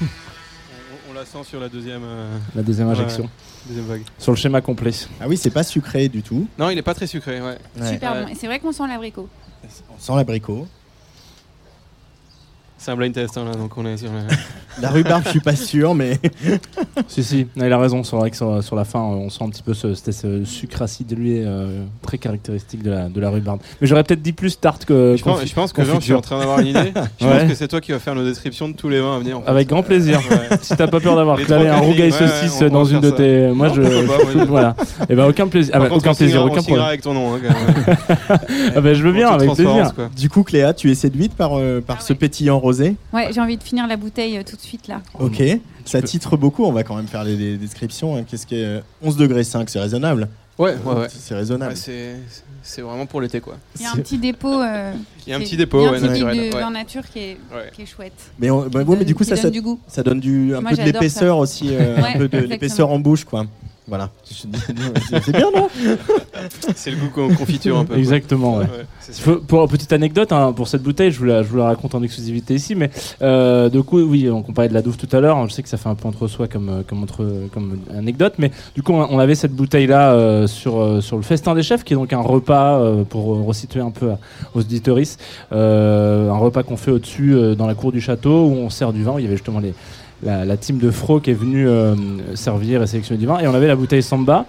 [0.00, 2.94] On, on la sent sur la deuxième, euh, La deuxième Ouais.
[2.94, 3.28] injection.
[3.66, 4.02] Deuxième vague.
[4.18, 4.92] Sur le schéma complet.
[5.20, 6.46] Ah oui, c'est pas sucré du tout.
[6.58, 7.58] Non, il est pas très sucré, ouais.
[7.80, 7.92] Ouais.
[7.92, 8.22] Super Ouais.
[8.24, 8.28] bon.
[8.28, 9.28] Et c'est vrai qu'on sent l'abricot.
[9.64, 10.66] On sent l'abricot.
[12.84, 14.36] C'est un blind test hein, là, donc on est sur la-
[14.82, 16.18] La rhubarbe, je suis pas sûr, mais
[17.08, 18.02] Si, si, il a raison.
[18.02, 20.82] C'est vrai que sur, sur la fin, on sent un petit peu ce, ce sucre
[20.82, 23.60] acide dilué euh, très caractéristique de la, de la rhubarbe.
[23.80, 25.14] Mais j'aurais peut-être dit plus tarte que.
[25.16, 26.92] Je pense, confi- je pense que Jean, je suis en train d'avoir une idée.
[27.20, 27.38] Je Ouais.
[27.40, 29.38] pense que c'est toi qui vas faire nos descriptions de tous les vins à venir.
[29.38, 29.48] en fait.
[29.48, 30.20] Avec grand plaisir.
[30.28, 30.58] Ouais.
[30.60, 33.16] Si t'as pas peur d'avoir trois un rougail saucisse ouais, dans une de ça.
[33.16, 33.48] tes.
[33.52, 33.82] Moi, Non, je.
[33.82, 34.76] pas, moi, voilà.
[35.08, 35.72] Et ben aucun plaisir.
[35.76, 36.84] Ah bah, aucun on plaisir, aucun problème.
[36.84, 37.34] avec ton nom.
[37.34, 38.38] hein, quand même.
[38.74, 39.92] Ah bah, je veux bien, avec plaisir.
[40.16, 42.73] du coup, Cléa, tu es séduite par, euh, par Ah ce pétillant rosé.
[43.12, 45.00] Ouais, j'ai envie de finir la bouteille euh, tout de suite là.
[45.18, 45.42] Ok.
[45.84, 46.64] Ça peux- titre beaucoup.
[46.64, 48.16] On va quand même faire les, les descriptions.
[48.16, 48.24] hein.
[48.26, 50.28] Qu'est-ce qui est euh, 11 degrés 5 C'est raisonnable.
[50.58, 51.06] Ouais, ouais, ouais.
[51.10, 51.72] C'est raisonnable.
[51.72, 52.14] Ouais, c'est
[52.62, 53.56] c'est vraiment pour l'été quoi.
[53.76, 54.62] Il y a un petit dépôt.
[54.62, 54.92] euh,
[55.26, 56.36] Il y a un qui petit dépôt ouais, naturel.
[56.36, 56.60] de ouais.
[56.60, 57.70] vin nature qui est, Ouais.
[57.74, 58.12] qui est chouette.
[58.38, 59.78] mais, on- bah, Qui ouais, mais du coup, qui ça, donne ça, du goût.
[59.88, 61.68] ça donne du, un Moi, peu de j'adore l'épaisseur aussi.
[61.72, 62.48] euh, Ouais, un peu de exactement.
[62.48, 63.46] l'épaisseur en bouche, quoi.
[63.86, 64.08] Voilà.
[64.24, 64.48] C'est
[65.22, 65.68] c'est bien, non
[66.74, 67.98] C'est le goût con- confiture un peu.
[67.98, 68.64] Exactement, ouais.
[69.26, 71.94] Ouais, Pour petite anecdote, hein, pour cette bouteille, je vous, la, je vous la raconte
[71.94, 72.88] en exclusivité ici, mais
[73.20, 75.36] euh, du coup, oui, on parlait de la douve tout à l'heure.
[75.36, 77.78] hein, Je sais que ça fait un peu entre soi comme, euh, comme, entre, comme
[77.94, 81.54] anecdote, mais du coup, on, on avait cette bouteille-là euh, sur, euh, sur le festin
[81.54, 84.18] des chefs, qui est donc un repas euh, pour resituer un peu à-
[84.54, 85.20] aux auditoristes,
[85.52, 88.94] euh, un repas qu'on fait au-dessus euh, dans la cour du château où on sert
[88.94, 89.12] du vin.
[89.12, 89.74] où Il y avait justement les,
[90.24, 91.94] la, la team de Fro qui est venue euh,
[92.34, 94.46] servir et sélectionner du vin, et on avait la bouteille Samba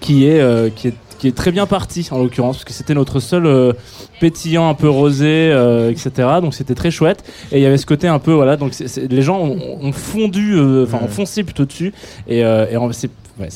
[0.00, 2.92] qui est, euh, qui est qui est très bien partie en l'occurrence parce que c'était
[2.92, 3.72] notre seul euh,
[4.20, 7.86] pétillant un peu rosé euh, etc donc c'était très chouette et il y avait ce
[7.86, 11.04] côté un peu voilà donc les gens ont, ont fondu enfin Ouais.
[11.04, 11.94] ont foncé plutôt dessus
[12.28, 13.08] et, euh, c'est
[13.40, 13.48] ouais,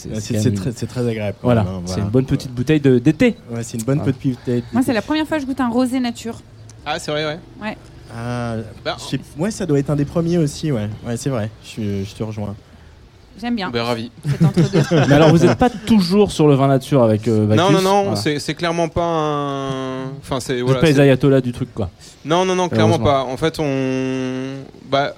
[0.86, 1.36] très, agréable.
[1.42, 4.06] voilà c'est une bonne petite bouteille de- d'été Ouais, c'est une bonne Ah.
[4.06, 4.62] petite bouteille.
[4.72, 6.40] Moi, c'est la première fois que je goûte un rosé nature.
[6.86, 7.76] Ah, c'est vrai, ouais.
[8.14, 10.88] Ah, Bah, sais- ouais, ça doit être un des premiers aussi, ouais.
[11.06, 11.50] Ouais, c'est vrai.
[11.64, 12.54] Je, te rejoins.
[13.40, 13.70] J'aime bien.
[13.70, 14.10] ben, ravi.
[14.90, 17.82] Mais alors vous n'êtes pas toujours sur le vin nature avec euh, Non, Bacchus non,
[17.82, 18.40] non, Voilà.
[18.40, 20.04] c'est clairement pas un.
[20.20, 20.60] Enfin, c'est.
[20.60, 21.90] Voilà, pas les ayatollahs du truc quoi
[22.24, 23.22] Non, non, non, clairement pas.
[23.22, 24.54] En fait, on.
[24.90, 25.14] Bah,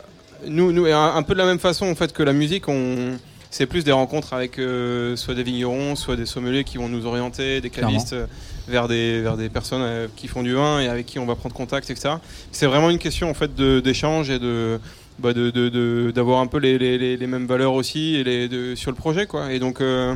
[0.46, 3.16] nous, nous, un, un peu de la même façon en fait que la musique, on.
[3.52, 7.04] C'est plus des rencontres avec euh, soit des vignerons, soit des sommeliers qui vont nous
[7.04, 8.26] orienter, des cavistes euh,
[8.68, 11.34] vers des vers des personnes euh, qui font du vin et avec qui on va
[11.36, 12.14] prendre contact, etc.
[12.52, 14.78] C'est vraiment une question en fait de- d'échange et de
[15.18, 18.48] bah, de- de- de- d'avoir un peu les, les, les- mêmes valeurs aussi et les,
[18.48, 19.52] de, sur le projet quoi.
[19.52, 20.14] Et donc euh,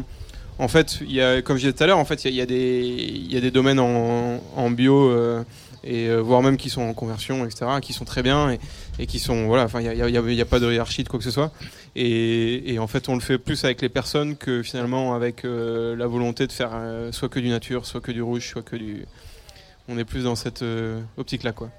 [0.59, 2.39] en fait, y a, comme je disais tout à l'heure, en fait, il y, y
[2.39, 5.11] y a des domaines en, en bio.
[5.11, 5.43] euh,
[5.87, 8.59] et voire même qui sont en conversion, etc., qui sont très bien et,
[8.99, 11.19] et qui sont voilà, enfin il n'y a, a- a pas de hiérarchie de quoi
[11.19, 11.53] que ce soit.
[11.97, 16.07] Et, en fait, on le fait plus avec les personnes que finalement avec euh, la
[16.07, 19.07] volonté de faire euh, soit que du nature, soit que du rouge, soit que du.
[19.87, 21.71] On est plus dans cette euh, optique-là, quoi.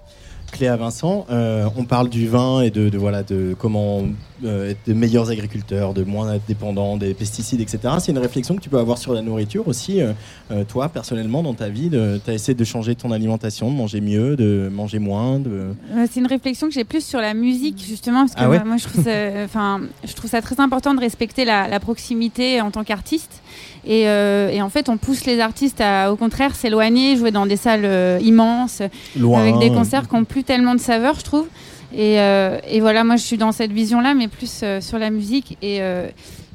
[0.51, 4.03] Cléa Vincent, euh, on parle du vin et de, de, voilà de comment
[4.43, 7.79] euh, être de meilleurs agriculteurs, de moins être dépendants des pesticides, etc.
[7.99, 10.01] C'est une réflexion que tu peux avoir sur la nourriture aussi.
[10.01, 14.01] euh, toi, personnellement, dans ta vie, tu as essayé de changer ton alimentation, de manger
[14.01, 15.39] mieux, de manger moins.
[15.39, 15.67] De...
[16.11, 18.65] C'est une réflexion que j'ai plus sur la musique justement parce que Ah ouais moi,
[18.65, 19.11] moi, je trouve ça,
[19.43, 23.41] enfin je trouve ça très important de respecter la, la proximité en tant qu'artiste
[23.87, 27.45] et, euh, et en fait on pousse les artistes à au contraire s'éloigner jouer dans
[27.45, 28.81] des salles euh, immenses
[29.17, 31.47] Loin, avec des concerts qui n'ont tellement de saveur je trouve.
[31.93, 34.99] Et, euh, et voilà moi je suis dans cette vision là mais plus euh, sur
[34.99, 36.09] la musique et euh,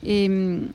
[0.04, 0.68] et, hum,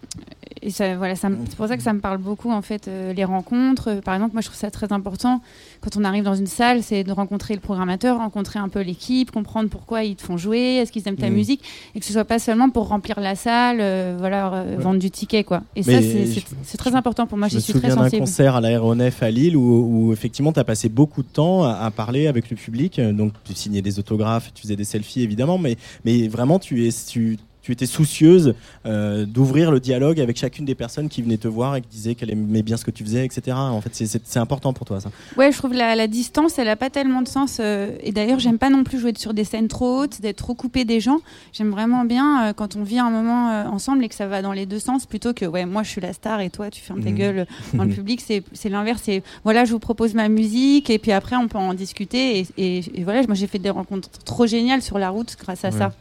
[0.65, 2.87] et ça, voilà, ça me- c'est pour ça que ça me parle beaucoup en fait
[2.87, 3.89] euh, les rencontres.
[3.89, 5.41] Euh, Par exemple, moi je trouve ça très important
[5.81, 9.31] quand on arrive dans une salle, c'est de rencontrer le programmateur, rencontrer un peu l'équipe,
[9.31, 11.35] comprendre pourquoi ils te font jouer, est-ce qu'ils aiment ta Mhm.
[11.35, 11.61] musique,
[11.93, 14.83] et que ce soit pas seulement pour remplir la salle, euh, voilà, euh, Ouais.
[14.83, 15.61] vendre du ticket quoi.
[15.75, 16.25] Et Mais ça c'est-
[16.71, 17.47] je- très important pour moi.
[17.47, 18.19] Je J'y me suis très souviens d'un sensible.
[18.21, 21.73] concert à l'aéronef à Lille où, où effectivement tu as passé beaucoup de temps à,
[21.73, 22.99] à parler avec le public.
[22.99, 26.89] Donc tu signais des autographes, tu faisais des selfies évidemment, mais, mais vraiment tu, es,
[27.07, 28.53] tu, tu étais soucieuse
[28.85, 32.13] euh, d'ouvrir le dialogue avec chacune des personnes qui venaient te voir et qui disaient
[32.13, 33.57] qu'elle aimait bien ce que tu faisais, etc.
[33.57, 35.09] En fait, c'est- important pour toi ça.
[35.37, 37.57] Ouais, je trouve la, la distance, elle a pas tellement de sens.
[37.59, 40.53] euh, et d'ailleurs, j'aime pas non plus jouer sur des scènes trop hautes, d'être trop
[40.53, 41.19] coupé des gens.
[41.53, 44.51] J'aime vraiment bien euh, quand on vit un moment ensemble et que ça va dans
[44.53, 47.03] les deux sens, plutôt que ouais, moi je suis la star et toi tu fermes
[47.03, 47.15] ta Mhm.
[47.17, 48.21] gueule dans le public.
[48.23, 49.01] C'est c'est l'inverse.
[49.03, 52.39] C'est voilà, je vous propose ma musique et puis après on peut en discuter.
[52.39, 55.65] Et, et- et voilà, moi j'ai fait des rencontres trop géniales sur la route grâce
[55.65, 55.77] à Ouais.
[55.79, 55.93] ça.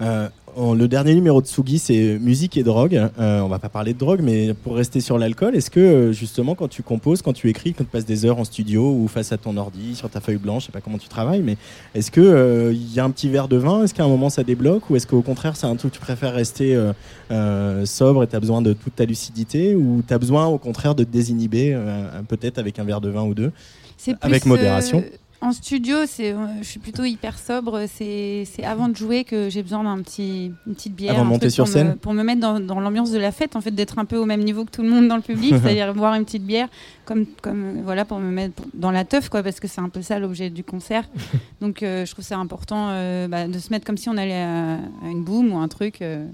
[0.00, 0.28] Euh,
[0.74, 2.94] le dernier numéro de Sugi, c'est musique et drogue.
[3.18, 6.12] Euh, on va pas parler de drogue, mais pour rester sur l'alcool, est-ce que euh,
[6.12, 9.06] justement, quand tu composes, quand tu écris, quand tu passes des heures en studio ou
[9.06, 11.58] face à ton ordi, sur ta feuille blanche, je sais pas comment tu travailles, mais
[11.94, 13.84] est-ce que euh, il y a un petit verre de vin?
[13.84, 14.88] Est-ce qu'à un moment ça débloque?
[14.88, 16.92] Ou est-ce qu'au contraire, c'est un truc que tu préfères rester euh,
[17.30, 19.74] euh, sobre et tu as besoin de toute ta lucidité?
[19.74, 23.10] Ou tu as besoin au contraire de te désinhiber, euh, peut-être avec un verre de
[23.10, 23.52] vin ou deux?
[23.98, 24.98] C'est Avec modération.
[24.98, 27.84] euh, en studio, c'est, euh, je suis plutôt hyper sobre.
[27.86, 31.28] C'est, c'est avant de jouer que j'ai besoin d'un petit, une petite bière, Avant de
[31.30, 33.60] monter sur pour scène me, pour me mettre dans, dans l'ambiance de la fête, en
[33.60, 35.94] fait, d'être un peu au même niveau que tout le monde dans le public, c'est-à-dire
[35.94, 36.68] boire une petite bière,
[37.04, 39.88] comme, comme euh, voilà, pour me mettre dans la teuf, quoi, parce que c'est un
[39.88, 41.04] peu ça l'objet du concert.
[41.60, 44.42] Donc, euh, je trouve ça important euh, bah, de se mettre comme si on allait
[44.42, 46.02] à, à une boum ou un truc.
[46.02, 46.26] euh,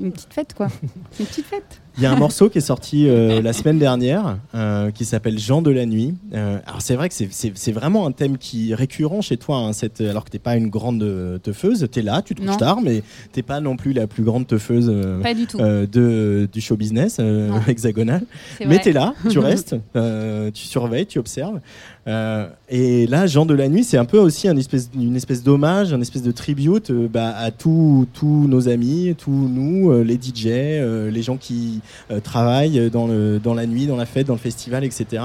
[0.00, 0.68] une petite fête, quoi.
[1.20, 1.81] une petite fête.
[1.98, 5.38] Il y a un morceau qui est sorti euh, la semaine dernière euh, qui s'appelle
[5.38, 6.14] Jean de la nuit.
[6.34, 9.72] Euh, alors c'est vrai que c'est- vraiment un thème qui est récurrent chez toi, hein,
[9.72, 12.80] cette, alors que t'es pas une grande euh, teufeuse, t'es là, tu te couches tard,
[12.82, 13.02] mais
[13.32, 14.90] t'es pas non plus la plus grande teufeuse
[15.22, 15.58] Pas du tout.
[15.60, 18.22] euh, de, du show business euh, hexagonal.
[18.66, 21.60] Mais t'es là, tu restes, euh, tu surveilles, tu observes.
[22.08, 25.92] Euh, et là, Jean de la nuit, c'est un peu aussi un une espèce d'hommage,
[25.92, 30.46] une espèce de tribute euh, bah, à tous nos amis, tous nous, euh, les DJ,
[31.12, 31.80] les gens qui
[32.24, 35.22] travaillent dans, la nuit, dans la fête, dans le festival, etc.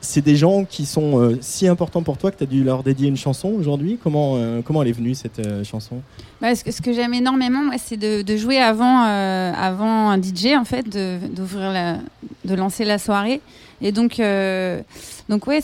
[0.00, 3.08] C'est des gens qui sont si importants pour toi que tu as dû leur dédier
[3.08, 3.98] une chanson aujourd'hui.
[4.02, 5.96] Comment, comment elle est venue cette chanson?
[6.40, 12.84] Bah, ce que, j'aime énormément, c'est de, jouer avant, un DJ, en fait, de lancer
[12.84, 13.40] la soirée.
[13.80, 14.80] Et donc, euh,
[15.28, 15.60] donc ouais,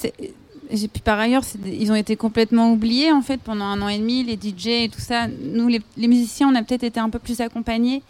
[0.70, 3.98] j'ai puis par ailleurs, ils ont été complètement oubliés en fait pendant un an et
[3.98, 5.26] demi, les DJ et tout ça.
[5.28, 8.02] Nous, les, les musiciens, on a peut-être été un peu plus accompagnés,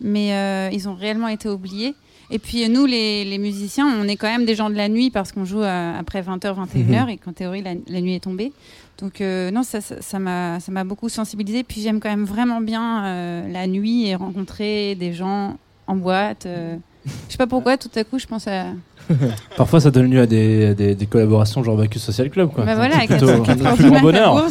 [0.00, 1.94] mais euh, ils ont réellement été oubliés.
[2.30, 5.10] Et puis nous, les, les musiciens, on est quand même des gens de la nuit
[5.10, 8.52] parce qu'on joue euh, après 20h, 21h et qu'en théorie, la, la nuit est tombée.
[8.98, 11.62] Donc euh, non, ça m'a ça m'a beaucoup sensibilisé.
[11.62, 16.48] Puis j'aime quand même vraiment bien euh, la nuit et rencontrer des gens en boîte.
[17.06, 18.66] Je sais pas pourquoi, tout à coup, je pense à.
[19.56, 22.50] Parfois, ça donne lieu à des, des, des collaborations genre Bacchus Social Club.
[22.52, 22.64] Quoi.
[22.64, 24.46] Bah voilà, à C'est plutôt 4 notre plus grand bonheur.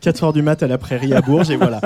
[0.00, 1.80] 4 heures du mat à la prairie à Bourges et voilà.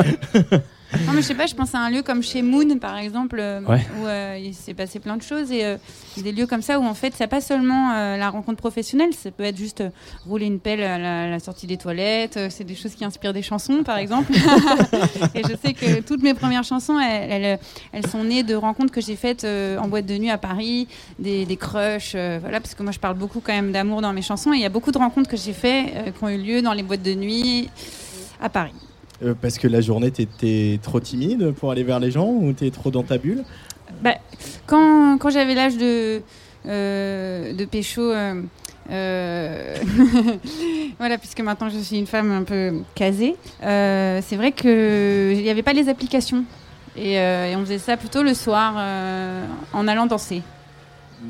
[1.06, 3.38] Non, mais je sais pas, je pense à un lieu comme chez Moon, par exemple,
[3.40, 3.80] euh, Ouais.
[4.00, 5.50] où euh, il s'est passé plein de choses.
[5.50, 5.76] Et euh,
[6.18, 9.30] des lieux comme ça où, en fait, c'est pas seulement euh, la rencontre professionnelle, ça
[9.30, 9.82] peut être juste
[10.26, 12.38] rouler une pelle à la, à la sortie des toilettes.
[12.50, 14.32] c'est des choses qui inspirent des chansons, par exemple.
[15.34, 17.58] et je sais que toutes mes premières chansons, elles, elles,
[17.92, 21.46] elles sont nées de rencontres que j'ai faites en boîte de nuit à Paris, des,
[21.46, 24.52] des crushs, voilà, parce que moi, je parle beaucoup quand même d'amour dans mes chansons.
[24.52, 26.72] Et il y a beaucoup de rencontres que j'ai faites qui ont eu lieu dans
[26.74, 27.70] les boîtes de nuit
[28.40, 28.72] à Paris.
[29.22, 32.70] Euh, parce que la journée, t'étais trop timide pour aller vers les gens ou t'es
[32.70, 33.44] trop dans ta bulle?
[34.02, 34.14] Bah,
[34.66, 36.22] quand quand j'avais l'âge de,
[36.66, 38.42] euh, de pécho, euh,
[40.98, 45.62] voilà, puisque maintenant je suis une femme un peu casée, c'est vrai qu'il n'y avait
[45.62, 46.44] pas les applications.
[46.96, 47.18] Et,
[47.56, 48.74] on faisait ça plutôt le soir
[49.72, 50.42] en allant danser.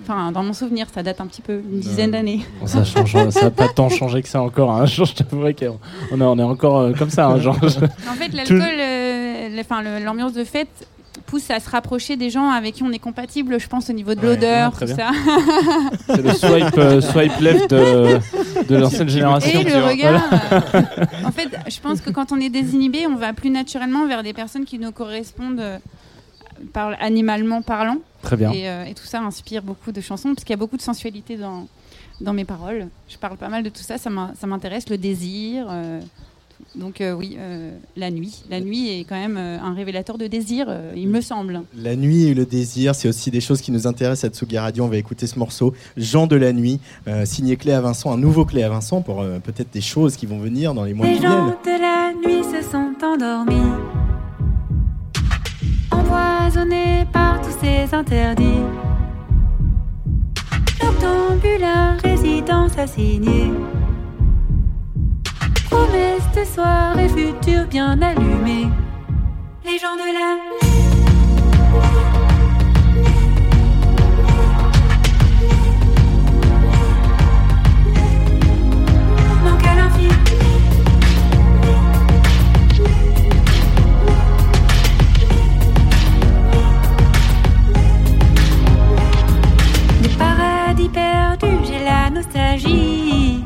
[0.02, 2.40] Enfin, dans mon souvenir, ça date un petit peu, une dizaine d'années.
[2.60, 4.72] Bon, ça change, ça n'a pas tant changé que ça encore.
[4.72, 4.86] Hein.
[4.86, 5.78] Je t'avouerai qu'on
[6.10, 7.26] on est, on est encore euh, comme ça.
[7.26, 10.88] Hein, genre, En fait, l'alcool, euh, l'ambiance de fête
[11.26, 14.14] pousse à se rapprocher des gens avec qui on est compatible, je pense, au niveau
[14.14, 15.12] de Ouais, l'odeur, ouais, très tout bien.
[15.12, 16.14] ça.
[16.14, 18.18] C'est le swipe, euh, swipe left de,
[18.68, 19.60] de l'ancienne génération.
[19.60, 19.88] Et le vois.
[19.88, 20.22] regard.
[20.52, 20.80] euh,
[21.24, 24.32] en fait, je pense que quand on est désinhibé, on va plus naturellement vers des
[24.32, 25.62] personnes qui nous correspondent
[26.62, 27.98] euh, par, animalement parlant.
[28.22, 28.52] Très bien.
[28.52, 30.82] Et, euh, et tout ça inspire beaucoup de chansons, parce qu'il y a beaucoup de
[30.82, 31.66] sensualité dans,
[32.20, 32.88] dans mes paroles.
[33.08, 35.66] Je parle pas mal de tout ça, ça m'in- ça m'intéresse, le désir.
[35.70, 36.00] euh,
[36.76, 38.44] donc euh, oui, euh, la nuit.
[38.48, 41.62] La nuit est quand même euh, un révélateur de désir, euh, il me semble.
[41.76, 44.84] La nuit et le désir, c'est aussi des choses qui nous intéressent à Tsugi Radio.
[44.84, 48.16] On va écouter ce morceau, Jean de la nuit, euh, signé Clé à Vincent, un
[48.16, 51.06] nouveau Clé à Vincent pour euh, peut-être des choses qui vont venir dans les mois
[51.08, 51.56] Les qui gens viennent.
[51.64, 53.72] de la nuit se sont endormis,
[56.02, 58.64] empoisonnés par tous ces interdits.
[60.82, 63.52] Noctambule à résidence assignée,
[65.70, 68.68] promesse de soirée future bien allumée.
[69.64, 70.72] Les gens de la nuit
[79.44, 80.41] manquent à l'infini.
[91.64, 93.44] J'ai la nostalgie.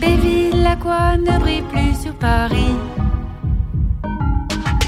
[0.00, 2.76] Béville, la quoi ne brille plus sur Paris.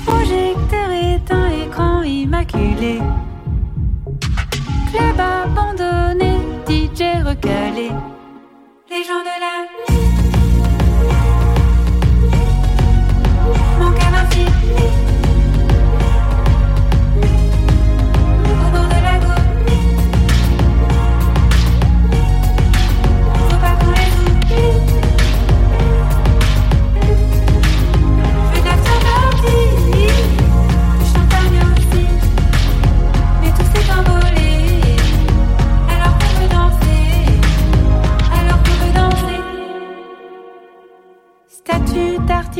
[0.06, 3.00] Projecteur éteint, écran immaculé.
[4.90, 7.90] Club abandonné, DJ recalé.
[8.90, 10.09] Les gens de la nuit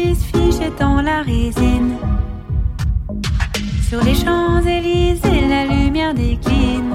[0.01, 1.97] Statue d'artiste fichée dans la résine.
[3.89, 6.95] Sur les Champs-Élysées, la lumière décline.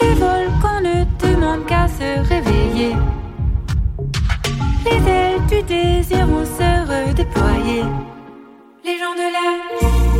[0.00, 2.94] Les volcans ne demandent qu'à se réveiller.
[4.84, 7.82] Les ailes du désir vont se redéployer.
[8.84, 10.19] Les gens de la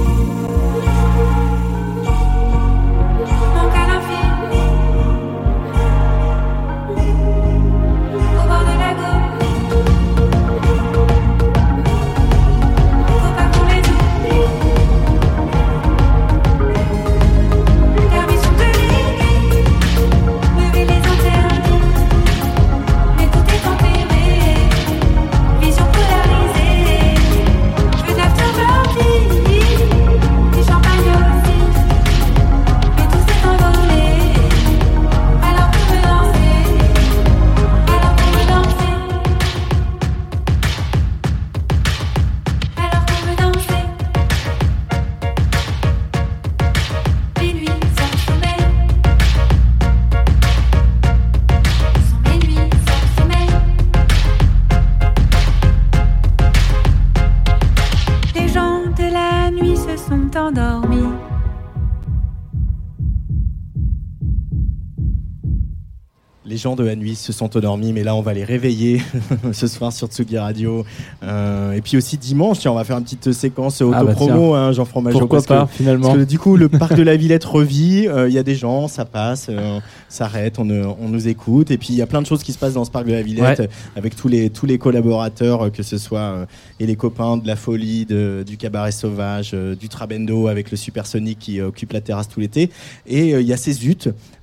[66.80, 69.00] de la nuit se sont endormis, mais là on va les réveiller
[69.52, 70.84] ce soir sur Tsugi Radio.
[71.22, 74.54] Euh, et puis aussi dimanche, tiens, on va faire une petite séquence Ah bah auto-promo,
[74.54, 75.18] hein, Jean Fromageau.
[75.18, 78.08] Pourquoi parce que- pas, finalement Parce que du coup, le parc de la Villette revit,
[78.08, 79.78] euh, il y a des gens, ça passe, euh,
[80.08, 81.70] s'arrête, on, euh, on nous écoute.
[81.70, 83.12] Et puis il y a plein de choses qui se passent dans ce parc de
[83.12, 83.68] la Villette Ouais.
[83.96, 86.46] avec tous les, tous les collaborateurs, que ce soit
[86.78, 91.38] et les copains de la folie, de- du cabaret sauvage, du Trabendo avec le Supersonic
[91.38, 92.70] qui occupe la terrasse tout l'été.
[93.06, 93.74] Et il y a ces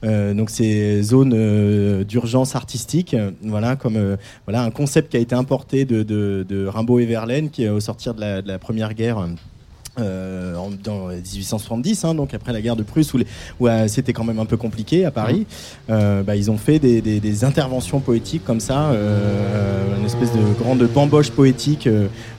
[0.03, 5.17] euh, donc ces zones euh, d'urgence artistique, euh, voilà, comme euh, voilà, un concept qui
[5.17, 8.47] a été importé de, de, de Rimbaud et Verlaine qui, au sortir de la, de
[8.47, 9.25] la Première Guerre.
[9.99, 14.23] euh, en, dans 1870, hein, donc après la guerre de Prusse, où, euh, c'était quand
[14.23, 15.47] même un peu compliqué à Paris,
[15.89, 18.91] euh, bah, ils ont fait des, des- des interventions poétiques comme ça,
[19.97, 21.89] une espèce de grande bamboche poétique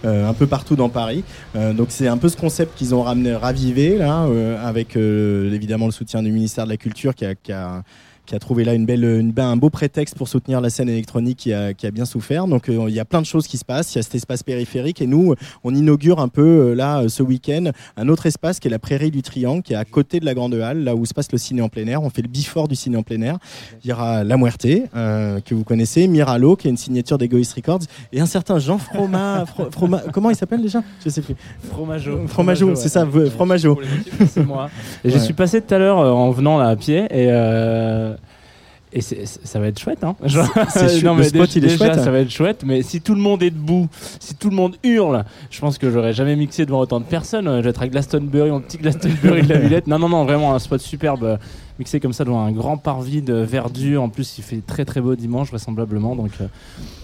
[0.05, 1.25] un peu partout dans Paris.
[1.57, 4.29] Donc c'est un peu ce concept qu'ils ont ramené, ravivé là,
[4.63, 7.83] avec évidemment le soutien du ministère de la Culture qui a, qui a-
[8.29, 11.39] qui a trouvé là une belle, une, un beau prétexte pour soutenir la scène électronique
[11.39, 12.47] qui a, qui a bien souffert.
[12.47, 13.95] Donc euh, il y a plein de choses qui se passent.
[13.95, 17.23] Il y a cet espace périphérique et nous, on inaugure un peu euh, là ce
[17.23, 20.27] week-end un autre espace qui est la Prairie du Triangle, qui est à côté de
[20.27, 22.03] la Grande Halle, là où se passe le ciné en plein air.
[22.03, 23.39] On fait le before du ciné en plein air.
[23.83, 27.55] Il y aura La Muerte, euh, que vous connaissez, Miralo, qui est une signature d'Egoist
[27.55, 27.81] Records,
[28.13, 29.45] et un certain Jean Froma.
[29.47, 30.83] Fro- Froma- comment il s'appelle déjà?
[31.05, 31.35] Je sais plus.
[31.71, 32.27] Fromageau.
[32.27, 33.79] Fromageau, c'est ça, Fromageau.
[34.29, 34.69] c'est moi.
[35.05, 35.19] Et Ouais.
[35.19, 37.29] suis passé tout à l'heure en venant là à pied et.
[38.95, 40.17] Euh, Et ça va être chouette, hein.
[40.25, 42.01] Genre- c'est non, le mais spot, dé- il est déjà, chouette.
[42.05, 42.63] ça va être chouette.
[42.67, 43.89] Mais si tout le monde est debout,
[44.21, 47.49] si tout le monde hurle, je pense que j'aurais jamais mixé devant autant de personnes.
[47.49, 49.87] Euh, Je vais être à Glastonbury, mon petit Glastonbury de la Villette.
[49.87, 51.25] Non, non, non, vraiment un spot superbe.
[51.25, 51.37] euh,
[51.79, 54.03] Mixé comme ça devant un grand parvis de verdure.
[54.03, 56.17] En plus, il fait très très beau dimanche, vraisemblablement.
[56.17, 56.47] Donc, euh,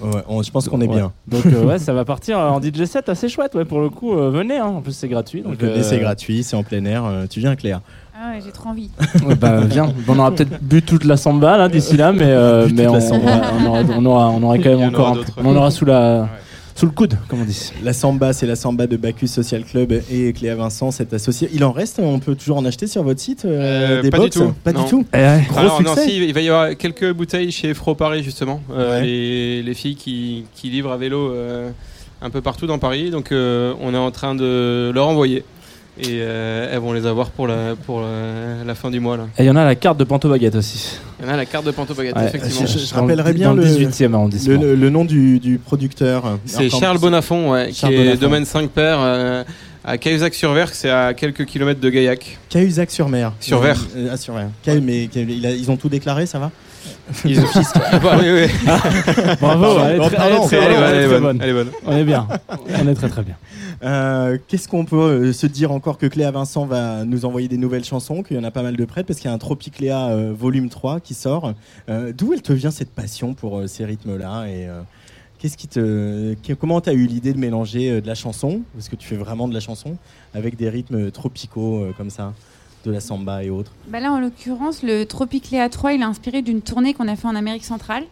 [0.05, 0.97] Ouais, on- je pense qu'on est ouais.
[0.97, 1.13] bien.
[1.29, 3.55] Donc, euh, ouais, ça va partir en DJ set assez chouette.
[3.55, 4.57] Ouais, pour le coup, euh, venez.
[4.59, 4.67] hein.
[4.67, 5.43] En plus, c'est gratuit.
[5.43, 7.05] Donc, Venez, euh, c'est gratuit, c'est en plein air.
[7.05, 7.83] euh, tu viens, Claire
[8.17, 8.91] Ah ouais, j'ai trop envie.
[9.27, 9.93] Ouais, bah, viens.
[10.09, 13.87] On aura peut-être bu toute la samba là d'ici là, mais, euh, mais on, aura,
[13.97, 15.33] on, aura, on aura quand même encore aura un- d'autres.
[15.43, 16.29] on aura sous la
[16.77, 17.73] sous le coude, comme on dit.
[17.85, 21.49] La samba, c'est la samba de Bacchus Social Club et Cléa Vincent, cet associé.
[21.55, 24.19] Il en reste, on peut toujours en acheter sur votre site euh, Euh, des pas
[24.19, 24.83] du tout, Pas non.
[24.83, 25.07] du tout.
[25.15, 25.43] Eh.
[25.49, 26.09] Gros Alors, non, succès.
[26.09, 28.61] si, il va y avoir quelques bouteilles chez Fro Paris justement.
[28.73, 29.07] Euh, Ouais.
[29.07, 31.71] les, les filles qui, qui livrent à vélo euh,
[32.21, 33.11] un peu partout dans Paris.
[33.11, 35.45] Donc euh, on est en train de leur envoyer.
[35.97, 39.17] Et euh, elles vont les avoir pour la, pour la, la fin du mois.
[39.17, 39.27] Là.
[39.39, 40.99] Et il y en a la carte de Panto Baguette aussi.
[41.21, 42.67] Il y en a la carte de Panto Baguette, Ouais, effectivement.
[42.67, 44.61] je- je rappellerai bien le le- 18e arrondissement.
[44.61, 46.39] Le, le nom du, du producteur.
[46.47, 48.21] C'est Charles Bonafont, ouais, Charles qui est Bonafont.
[48.21, 49.45] domaine 5 pères euh,
[49.85, 52.39] à Cahuzac-sur-Ver, c'est à quelques kilomètres de Gaillac.
[52.49, 53.33] Cahuzac-sur-Mer.
[53.39, 53.77] Sur Ver.
[53.97, 54.49] Euh, ah, sur Ver.
[54.83, 56.51] Mais Cahu- il a- ils ont tout déclaré, ça va?
[57.25, 57.47] Ils oui,
[58.31, 58.47] oui.
[59.41, 61.67] Bravo, elle est bonne, elle est.
[61.87, 62.27] On est bien.
[62.83, 63.37] On est très très bien.
[63.83, 67.57] Euh, Qu'est-ce qu'on peut euh, se dire encore que Cléa Vincent va nous envoyer des
[67.57, 69.39] nouvelles chansons, qu'il y en a pas mal de prêtes, parce qu'il y a un
[69.39, 71.53] Tropicléa euh, volume 3 qui sort.
[71.89, 74.81] Euh, D'où elle te vient cette passion pour euh, ces rythmes-là et euh,
[75.39, 78.89] qu'est-ce qui te, Comment tu as eu l'idée de mélanger euh, de la chanson, parce
[78.89, 79.97] que tu fais vraiment de la chanson,
[80.35, 82.33] avec des rythmes tropicaux euh, comme ça,
[82.85, 86.43] de la samba et autres Bah là, en l'occurrence, le Tropicléa 3, il est inspiré
[86.43, 88.05] d'une tournée qu'on a fait en Amérique centrale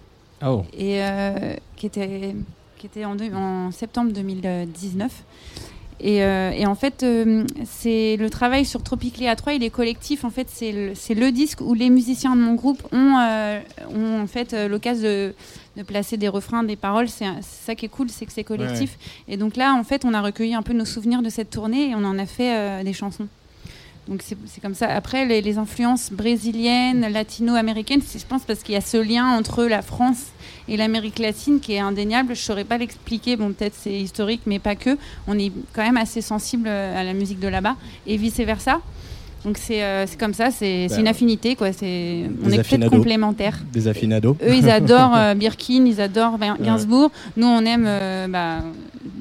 [0.45, 0.65] Oh.
[0.77, 2.35] et euh, qui était,
[2.79, 5.13] qui était en, deux- en septembre 2019.
[6.05, 10.25] Et, euh, et en fait, euh, c'est le travail sur Tropicléa 3, il est collectif.
[10.25, 13.61] En fait, c'est le, c'est le disque où les musiciens de mon groupe ont, euh,
[13.95, 15.35] ont en fait euh, l'occasion de,
[15.77, 17.09] de placer des refrains, des paroles.
[17.09, 18.99] C'est ça qui est cool, c'est que c'est collectif.
[19.29, 21.91] Et donc là, en fait, on a recueilli un peu nos souvenirs de cette tournée
[21.91, 23.29] et on en a fait euh, des chansons.
[24.09, 24.89] Donc c'est comme ça.
[24.89, 29.81] Après, les, influences brésiliennes, latino-américaines, je pense parce qu'il y a ce lien entre la
[29.81, 30.27] France
[30.67, 32.35] et l'Amérique latine qui est indéniable.
[32.35, 33.37] Je saurais pas l'expliquer.
[33.37, 34.99] Bon, peut-être c'est historique, mais pas que.
[35.29, 37.77] On est quand même assez sensible à la musique de là-bas
[38.07, 38.81] et vice versa.
[39.45, 40.51] Donc c'est euh, c'est comme ça.
[40.51, 41.73] C'est c'est Bah, une affinité, quoi.
[41.73, 43.59] C'est on est peut-être complémentaires.
[43.73, 46.65] Des affinados Eux, ils adorent euh, Birkin, ils adorent Gainsbourg.
[46.65, 47.11] Gainsbourg.
[47.37, 48.59] Nous, on aime euh, bah,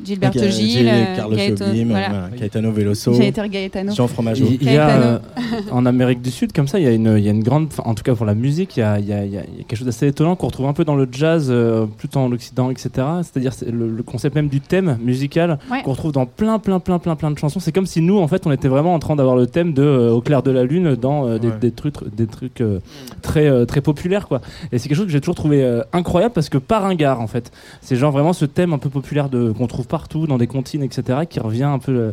[0.05, 2.09] Gilberto Avec, Gil, Carlos Gaeto- Jobim, voilà.
[2.09, 3.93] voilà, Caetano Veloso, Gaetano.
[3.93, 4.45] Jean Fromageau.
[4.47, 5.05] Il, il y a Caetano.
[5.05, 7.43] euh, en Amérique du Sud, comme ça, il y a une, il y a une
[7.43, 9.37] grande, en tout cas pour la musique, il y a, il y a- il y
[9.37, 12.31] a- quelque chose d'assez étonnant qu'on retrouve un peu dans le jazz, euh, plutôt en
[12.31, 12.89] Occident, etc.
[13.23, 15.81] C'est-à-dire c'est le, le concept même du thème musical Ouais.
[15.83, 17.59] qu'on retrouve dans plein, plein, plein, plein, plein de chansons.
[17.59, 19.81] C'est comme si nous, en fait, on était vraiment en train d'avoir le thème de
[19.83, 21.57] euh, Au clair de la lune dans euh, des, Ouais.
[21.59, 22.79] des trucs, des trucs euh,
[23.21, 24.41] très, euh, très populaires, quoi.
[24.71, 27.27] Et c'est quelque chose que j'ai toujours trouvé euh, incroyable parce que pas ringard, en
[27.27, 27.51] fait.
[27.81, 30.83] C'est genre vraiment ce thème un peu populaire de qu'on trouve partout dans des comptines,
[30.83, 31.91] etc., qui revient un peu.
[31.91, 32.11] euh,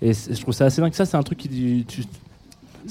[0.00, 0.94] et je trouve ça assez dingue.
[0.94, 1.84] Ça, c'est un truc qui.
[1.88, 2.04] tu-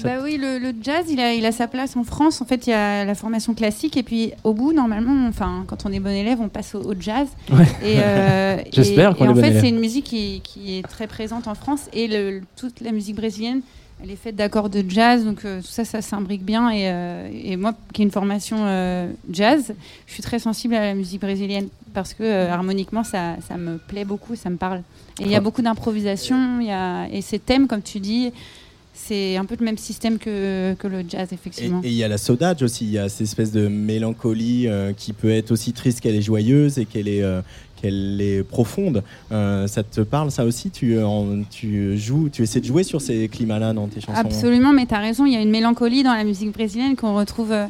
[0.04, 2.40] Bah oui, le, le jazz, il a, il a sa place en France.
[2.40, 5.86] En fait, il y a la formation classique et puis au bout, normalement, enfin, quand
[5.86, 7.26] on est bon élève, on passe au, au jazz.
[7.50, 7.64] Ouais.
[7.82, 9.62] Et, euh, J'espère et- qu'on et est en bon fait, élève.
[9.62, 13.16] c'est une musique qui, qui est très présente en France et le- toute la musique
[13.16, 13.62] brésilienne,
[14.02, 15.24] elle est faite d'accords de jazz.
[15.24, 16.70] Donc euh, tout ça, ça s'imbrique bien.
[16.70, 19.74] Et, euh, et moi, qui ai une formation euh, jazz,
[20.06, 24.04] je suis très sensible à la musique brésilienne parce que harmoniquement, ça, ça me plaît
[24.04, 24.82] beaucoup, ça me parle.
[25.20, 26.60] Et il y a beaucoup d'improvisation.
[26.70, 28.32] a- Et ces thèmes, comme tu dis.
[29.00, 31.80] C'est un peu le même système que, que le jazz, effectivement.
[31.84, 34.92] et il y a la sodage aussi, il y a cette espèce de mélancolie euh,
[34.92, 37.40] qui peut être aussi triste qu'elle est joyeuse et qu'elle est, euh,
[37.80, 39.02] qu'elle est profonde.
[39.32, 43.00] Euh, ça te parle ça aussi tu, en- tu joues, tu essaies de jouer sur
[43.00, 46.02] ces climats-là dans tes chansons Absolument, mais tu as raison, il y a une mélancolie
[46.02, 47.66] dans la musique brésilienne qu'on retrouve euh,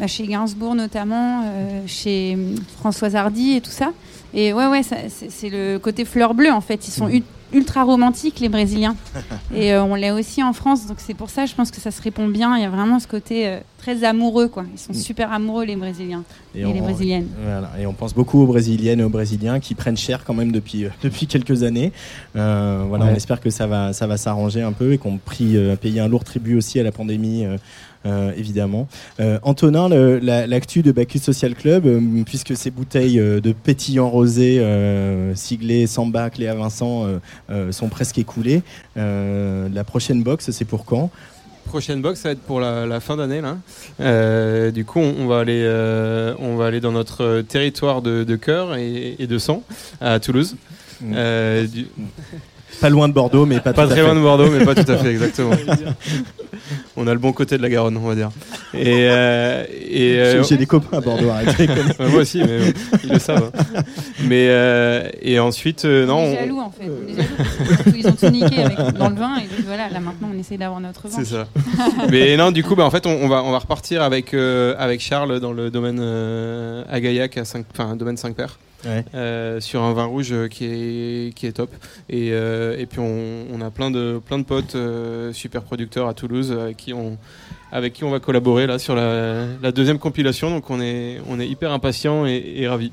[0.00, 2.36] bah, chez Gainsbourg notamment, euh, chez
[2.80, 3.92] Françoise Hardy et tout ça.
[4.34, 6.88] Et ouais, ouais, c'est le côté fleur bleue en fait.
[6.88, 7.22] Ils sont u-
[7.52, 8.96] ultra romantiques les Brésiliens.
[9.54, 11.90] et euh, on l'est aussi en France, donc c'est pour ça, je pense que ça
[11.90, 12.56] se répond bien.
[12.56, 14.64] Il y a vraiment ce côté euh, très amoureux, quoi.
[14.72, 14.96] Ils sont Mm.
[14.96, 16.22] super amoureux, les Brésiliens
[16.54, 17.28] et, Et les Brésiliennes.
[17.42, 20.52] Voilà, et on pense beaucoup aux Brésiliennes et aux Brésiliens qui prennent cher quand même
[20.52, 21.92] depuis, euh, depuis quelques années.
[22.36, 23.12] Euh, voilà, Ouais.
[23.12, 26.08] On espère que ça va, ça va s'arranger un peu et qu'on euh, payé un
[26.08, 27.44] lourd tribut aussi à la pandémie.
[28.06, 28.88] Euh, évidemment.
[29.20, 34.08] Euh, Antonin, la- l'actu de Bacchus Social Club, euh, puisque ces bouteilles euh, de pétillant
[34.08, 37.18] rosé euh, siglées Samba, Cléa Vincent euh,
[37.50, 38.62] euh, sont presque écoulées,
[38.96, 41.10] euh, la prochaine box, c'est pour quand?
[41.66, 43.56] Prochaine box, ça va être pour la, la fin d'année là.
[44.00, 48.24] Euh, du coup, on, on va aller, euh, on va aller dans notre territoire de,
[48.24, 49.62] de cœur et, et de sang
[50.00, 50.56] à Toulouse.
[51.00, 51.12] Mm.
[51.14, 51.86] Euh, du-
[52.80, 54.02] Pas loin de Bordeaux, mais pas, pas tout à très fait.
[54.02, 55.52] loin de Bordeaux, mais pas tout à fait exactement.
[56.96, 58.30] on a le bon côté de la Garonne, on va dire.
[58.74, 61.80] Et, euh, et euh, J'ai- des copains à Bordeaux, arrête de déconner.
[62.00, 62.72] Ouais, moi aussi, mais euh,
[63.04, 63.50] ils le savent.
[63.76, 63.82] hein.
[64.24, 66.84] Mais euh, et ensuite, euh, non, on est on- jaloux en fait.
[66.88, 69.88] On est jaloux parce ils ont tout niqué avec, dans le vin et donc voilà,
[69.88, 71.16] là maintenant on essaie d'avoir notre vin.
[71.18, 71.46] C'est ça.
[72.10, 74.74] Mais non, du coup, bah, en fait, on, on va, on va repartir avec, euh,
[74.78, 78.58] avec Charles dans le domaine euh, à Gaillac, à 5, enfin, un domaine 5 paires,
[78.86, 81.70] Euh, sur un vin rouge euh, qui est, qui est top.
[82.08, 84.76] Et, euh, puis, on, a plein de, plein de potes
[85.32, 87.16] super producteurs à Toulouse avec qui on,
[87.70, 90.50] avec qui on va collaborer là sur la, la deuxième compilation.
[90.50, 92.92] Donc, on est, on est hyper impatients et, et ravis.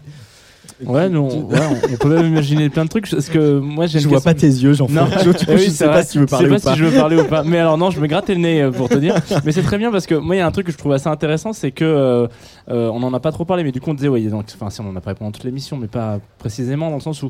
[0.85, 3.09] Ouais, nous, on, ouais, on- on peut même imaginer plein de trucs.
[3.09, 5.23] Parce que moi, j'ai Je vois pas tes yeux, Jean-François.
[5.25, 5.93] Non, Je, oui, je sais vrai.
[5.95, 6.73] pas si tu veux Je parler sais ou pas pas.
[6.73, 7.43] si je veux parler ou pas.
[7.43, 9.15] Mais alors non, je me grattais le nez euh, pour te dire.
[9.45, 10.93] Mais c'est très bien parce que moi, il y a un truc que je trouve
[10.93, 12.27] assez intéressant, c'est que euh,
[12.69, 14.69] euh, on en a pas trop parlé, mais du coup, on disait, ouais, donc, enfin,
[14.69, 17.27] si on en a parlé pendant toute l'émission, mais pas précisément dans le sens où.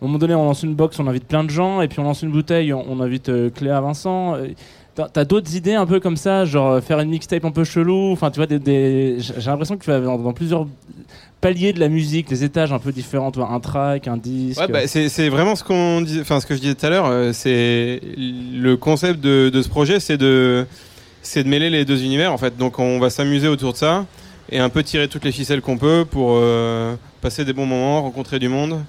[0.00, 2.00] À un moment donné, on lance une box, on invite plein de gens, et puis
[2.00, 4.34] on lance une bouteille, on, on invite euh, Cléa Vincent.
[4.36, 4.48] Euh,
[5.12, 8.12] T'as d'autres idées un peu comme ça, genre faire une mixtape un peu chelou.
[8.12, 10.66] Enfin, tu vois, des, j'ai l'impression que tu vas dans, dans plusieurs
[11.40, 13.32] paliers de la musique, des étages un peu différents.
[13.36, 14.60] Un track, un disque.
[14.70, 17.06] Bah, c'est vraiment ce que je disais tout à l'heure.
[17.06, 20.66] euh, c'est le concept de, ce projet, c'est de
[21.22, 22.56] c'est de mêler les deux univers en fait.
[22.56, 24.06] Donc on va s'amuser autour de ça
[24.50, 28.02] et un peu tirer toutes les ficelles qu'on peut pour euh, passer des bons moments,
[28.02, 28.80] rencontrer du monde.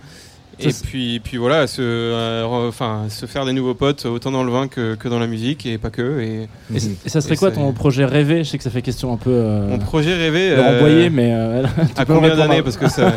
[0.60, 4.52] Et puis, puis voilà, se, euh, enfin, se faire des nouveaux potes autant dans le
[4.52, 6.20] vin que, que dans la musique et pas que.
[6.20, 6.80] Et et
[7.10, 8.44] ça serait Et quoi ton projet rêvé?
[8.44, 9.30] Je sais que ça fait question un peu.
[9.32, 10.50] euh, mon projet rêvé.
[10.52, 11.32] euh, renvoyer, mais.
[11.34, 11.64] euh,
[11.96, 12.62] à combien d'années?
[12.64, 13.12] Parce que ça.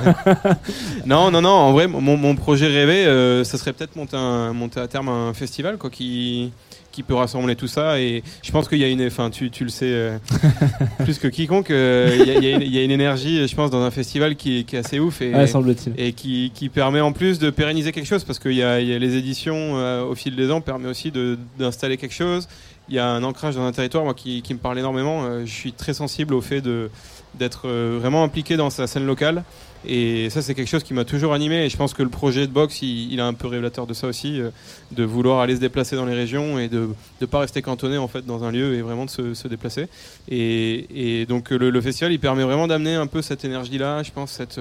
[1.06, 1.48] non, non, non.
[1.50, 5.08] En vrai, mon, mon projet rêvé, euh, ça serait peut-être monter, un- monter à terme
[5.08, 6.52] un festival, quoi, qui
[6.92, 8.00] qui peut rassembler tout ça.
[8.00, 10.18] Et je pense qu'il y a une, enfin, tu, tu le sais euh,
[11.04, 12.90] plus que quiconque, euh, il y, a- il y a une- il y a une
[12.90, 15.92] énergie, je pense, dans un festival qui, est- qui est assez ouf et, Ouais, semble-t-il.
[15.96, 18.88] et qui, qui permet en plus de pérenniser quelque chose parce qu'il y, a il
[18.88, 21.12] y a les éditions euh, au fil des ans permet aussi
[21.58, 22.48] d'installer quelque chose.
[22.88, 25.44] Il y a un ancrage dans un territoire moi qui, qui me parle énormément.
[25.44, 26.90] Je suis très sensible au fait de
[27.38, 29.44] d'être vraiment impliqué dans sa scène locale
[29.86, 32.46] et ça c'est quelque chose qui m'a toujours animé et je pense que le projet
[32.46, 34.50] de box il, il est un peu révélateur de ça aussi euh,
[34.92, 38.08] de vouloir aller se déplacer dans les régions et de ne pas rester cantonné en
[38.08, 39.86] fait dans un lieu et vraiment de se, se déplacer
[40.28, 44.02] et, et donc le, le festival il permet vraiment d'amener un peu cette énergie là
[44.02, 44.60] je pense cette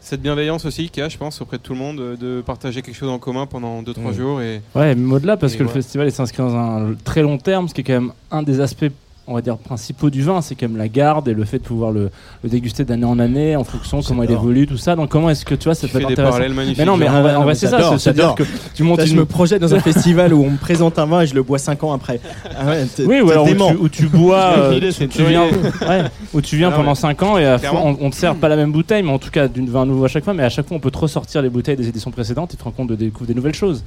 [0.00, 2.40] cette bienveillance aussi qu'il y a, je pense, auprès de tout le monde, euh, de
[2.40, 4.12] partager quelque chose en commun pendant 2-3 Ouais.
[4.14, 4.40] jours.
[4.40, 7.66] Et Ouais, même au-delà, parce que le festival il s'inscrit dans un très long terme,
[7.66, 8.84] ce qui est quand même un des aspects,
[9.28, 11.64] on va dire, principaux du vin, c'est quand même la garde et le fait de
[11.64, 12.10] pouvoir le,
[12.44, 14.94] le déguster d'année en année en fonction de comment il évolue, tout ça.
[14.96, 16.38] Donc, comment est-ce que tu vois, ça tu peut être intéressant.
[16.78, 19.60] Mais non, mais vrai, mais c'est ça, c'est- c'est-à-dire que tu montes je me projette
[19.62, 21.92] dans un festival où on me présente un vin et je le bois 5 ans
[21.92, 22.20] après.
[22.58, 25.24] Ah ouais, Oui, ou alors où tu, où tu bois, C'est euh, c'est une tu
[25.24, 25.42] viens,
[25.88, 26.02] ouais,
[26.32, 28.56] où tu viens Ah pendant mais- 5 ans et on, on te sert pas la
[28.56, 30.66] même bouteille, mais en tout cas d'une vin nouveau à chaque fois, mais à chaque
[30.68, 32.94] fois on peut te ressortir les bouteilles des éditions précédentes et te rends compte de
[32.94, 33.84] découvrir des nouvelles choses.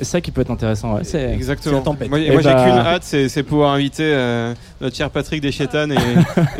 [0.00, 0.98] Et ça qui peut être intéressant.
[1.02, 1.74] C'est Exactement.
[1.74, 2.08] c'est la tempête.
[2.08, 5.92] Moi, moi, j'ai bah- qu'une hâte, c'est c'est pouvoir inviter euh, notre cher Patrick Deschétane
[5.92, 5.96] et,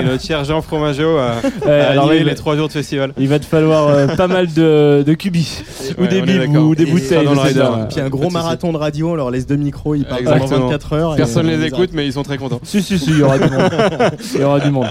[0.01, 3.12] et notre cher Jean Fromageau à, Ouais, à alors là, les 3 jours de festival.
[3.19, 5.62] Il va te falloir euh, pas mal de, de cubis
[5.99, 6.64] ou Ouais, des d'accord.
[6.67, 7.27] ou des Et bouteilles.
[7.27, 7.87] Ouais.
[7.91, 10.67] Puis un gros marathon de radio, on leur laisse deux micros, ils parlent pendant Exactement.
[10.67, 11.14] 24 heures.
[11.14, 12.61] et Personne on les écoute, mais ils sont très contents.
[12.62, 13.71] Si, si, si, il y aura du monde.
[14.35, 14.87] Il y aura du monde.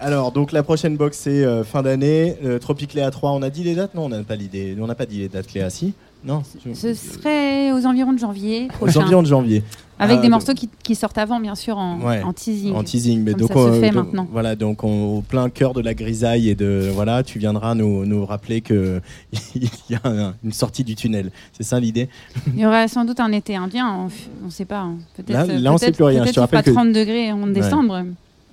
[0.00, 2.36] Alors, donc la prochaine box, c'est euh, fin d'année.
[2.44, 3.94] Euh, Tropic Léa 3, on a dit les dates?
[3.94, 4.76] Non, on n'a pas l'idée.
[4.80, 5.94] On n'a pas dit les dates, Léa, si
[6.24, 6.42] Non
[6.74, 9.62] Ce serait aux environs de janvier Aux environs de janvier.
[9.98, 12.22] Avec Ah, des de- morceaux qui, qui sortent avant, bien sûr, en, Ouais.
[12.24, 12.74] en teasing.
[12.74, 14.26] En teasing, mais Comme donc ça se on- fait donc, maintenant.
[14.32, 18.04] Voilà, donc on- au plein cœur de la grisaille et de voilà, tu viendras nous,
[18.04, 19.00] nous rappeler que
[19.54, 21.30] il y a un- une sortie du tunnel.
[21.52, 22.08] C'est ça l'idée?
[22.54, 24.08] Il y aura sans doute un été indien,
[24.42, 24.80] on ne sait pas.
[24.80, 24.94] hein.
[25.16, 26.24] Peut-être Là- là, on peut-être- sait plus rien.
[26.26, 28.02] Je te rappelle fera que- 30 degrés en décembre.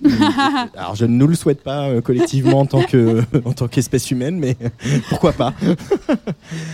[0.78, 4.10] Alors je ne nous le souhaite pas euh, collectivement en tant que en tant qu'espèce
[4.12, 4.56] humaine, mais
[5.10, 5.54] pourquoi pas?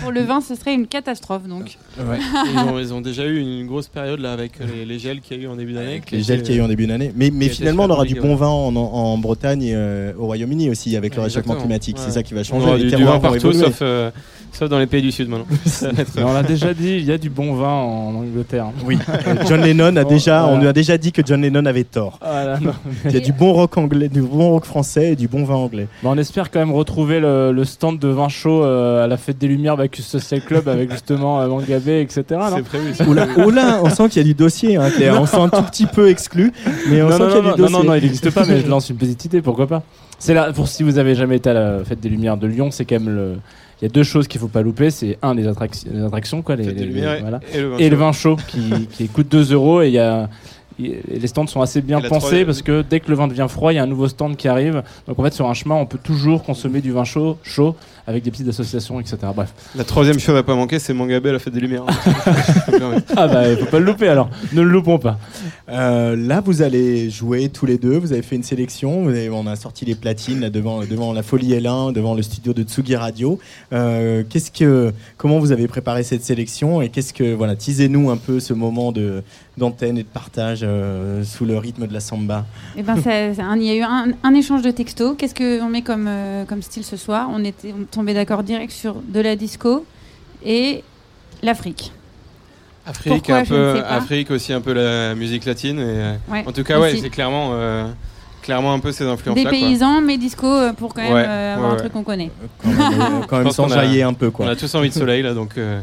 [0.01, 1.43] Pour le vin, ce serait une catastrophe.
[1.47, 1.77] Donc.
[1.97, 5.37] ils, ont, ils ont déjà eu une grosse période là avec les, les gels qu'il
[5.37, 6.01] y a eu en début d'année.
[6.11, 7.11] les gels qu'il y a eu en début d'année.
[7.15, 10.69] Mais, mais finalement, on aura du bon vin en, en Bretagne et euh, au Royaume-Uni
[10.69, 11.97] aussi avec le réchauffement climatique.
[11.99, 12.65] C'est ça qui va On changer.
[12.67, 14.11] aura Les du, du terroirs vin partout, sauf, euh,
[14.57, 15.45] Sauf dans les pays du Sud maintenant.
[16.15, 18.67] Mais on l'a déjà dit, il y a du bon vin en Angleterre.
[18.85, 18.97] Oui,
[19.49, 20.63] John Lennon a Bon, déjà, on voilà.
[20.63, 22.19] nous a déjà dit que John Lennon avait tort.
[22.21, 22.71] Voilà, non.
[23.03, 25.55] Il y a du bon rock anglais, du bon rock français et du bon vin
[25.55, 25.87] anglais.
[26.03, 29.17] Bon, on espère quand même retrouver le, le stand de vin chaud euh, à la
[29.17, 32.23] fête des Lumières Bacchus Social Club avec justement euh, Mangabé, etc.
[32.55, 32.93] C'est prévu.
[32.93, 35.19] c'est Oula, oula, on sent qu'il y a du dossier, hein, Claire.
[35.21, 36.53] On sent un tout petit peu exclu,
[36.89, 37.77] mais on non, sent non, qu'il y a non, du non, dossier.
[37.77, 39.83] non, non, il n'existe pas, mais je lance une petite idée, pourquoi pas.
[40.17, 42.69] C'est là, pour si vous avez jamais été à la fête des Lumières de Lyon,
[42.71, 43.35] c'est quand même le.
[43.81, 46.41] Il y a deux choses qu'il faut pas louper, c'est un les, attrac- les attractions,
[46.41, 46.63] quoi, les,
[47.19, 47.39] voilà.
[47.53, 47.99] et, le vin et le chaud.
[47.99, 50.29] vin chaud qui, qui coûte 2 euros et il y a
[50.79, 53.71] et les stands sont assez bien pensés parce que dès que le vin devient froid,
[53.71, 54.83] il y a un nouveau stand qui arrive.
[55.07, 57.75] Donc en fait, sur un chemin, on peut toujours consommer du vin chaud, chaud,
[58.07, 59.17] avec des petites associations, etc.
[59.35, 59.53] Bref.
[59.75, 61.85] La troisième chose à pas manquer, c'est Mangabé à la fête des Lumières.
[63.17, 64.29] Ah bah, il faut pas le louper alors.
[64.53, 65.17] Ne le loupons pas.
[65.69, 67.97] Euh, là, vous allez jouer tous les deux.
[67.97, 69.03] Vous avez fait une sélection.
[69.03, 72.21] Vous avez- on a sorti les platines là, devant, devant la Folie L1, devant le
[72.21, 73.39] studio de Tsugi Radio.
[73.73, 78.17] Euh, qu'est-ce que, comment vous avez préparé cette sélection et qu'est-ce que, voilà, teasez-nous un
[78.17, 79.23] peu ce moment de
[79.57, 82.45] d'antenne et de partage euh, sous le rythme de la samba.
[82.75, 85.15] Eh ben, ça- ça- un- il y a eu un, un échange de textos.
[85.17, 87.29] Qu'est-ce qu'on met comme, euh, comme style ce soir?
[87.33, 89.85] On était on tombait d'accord direct sur de la disco
[90.45, 90.83] et
[91.41, 91.91] l'Afrique.
[92.87, 93.81] Afrique, Pourquoi, un peu.
[93.87, 95.79] Afrique aussi un peu la musique latine.
[95.79, 97.87] Et, euh, Ouais, en tout cas, ouais, c'est clairement, euh,
[98.43, 99.49] clairement un peu ces influences Des là.
[99.49, 102.29] paysans, mais disco euh, pour quand même Ouais, euh, avoir ouais, un truc qu'on connaît.
[102.61, 105.33] Quand même, quand même a- s'enjailler un peu, On a tous envie de soleil là,
[105.33, 105.57] donc.
[105.57, 105.79] euh,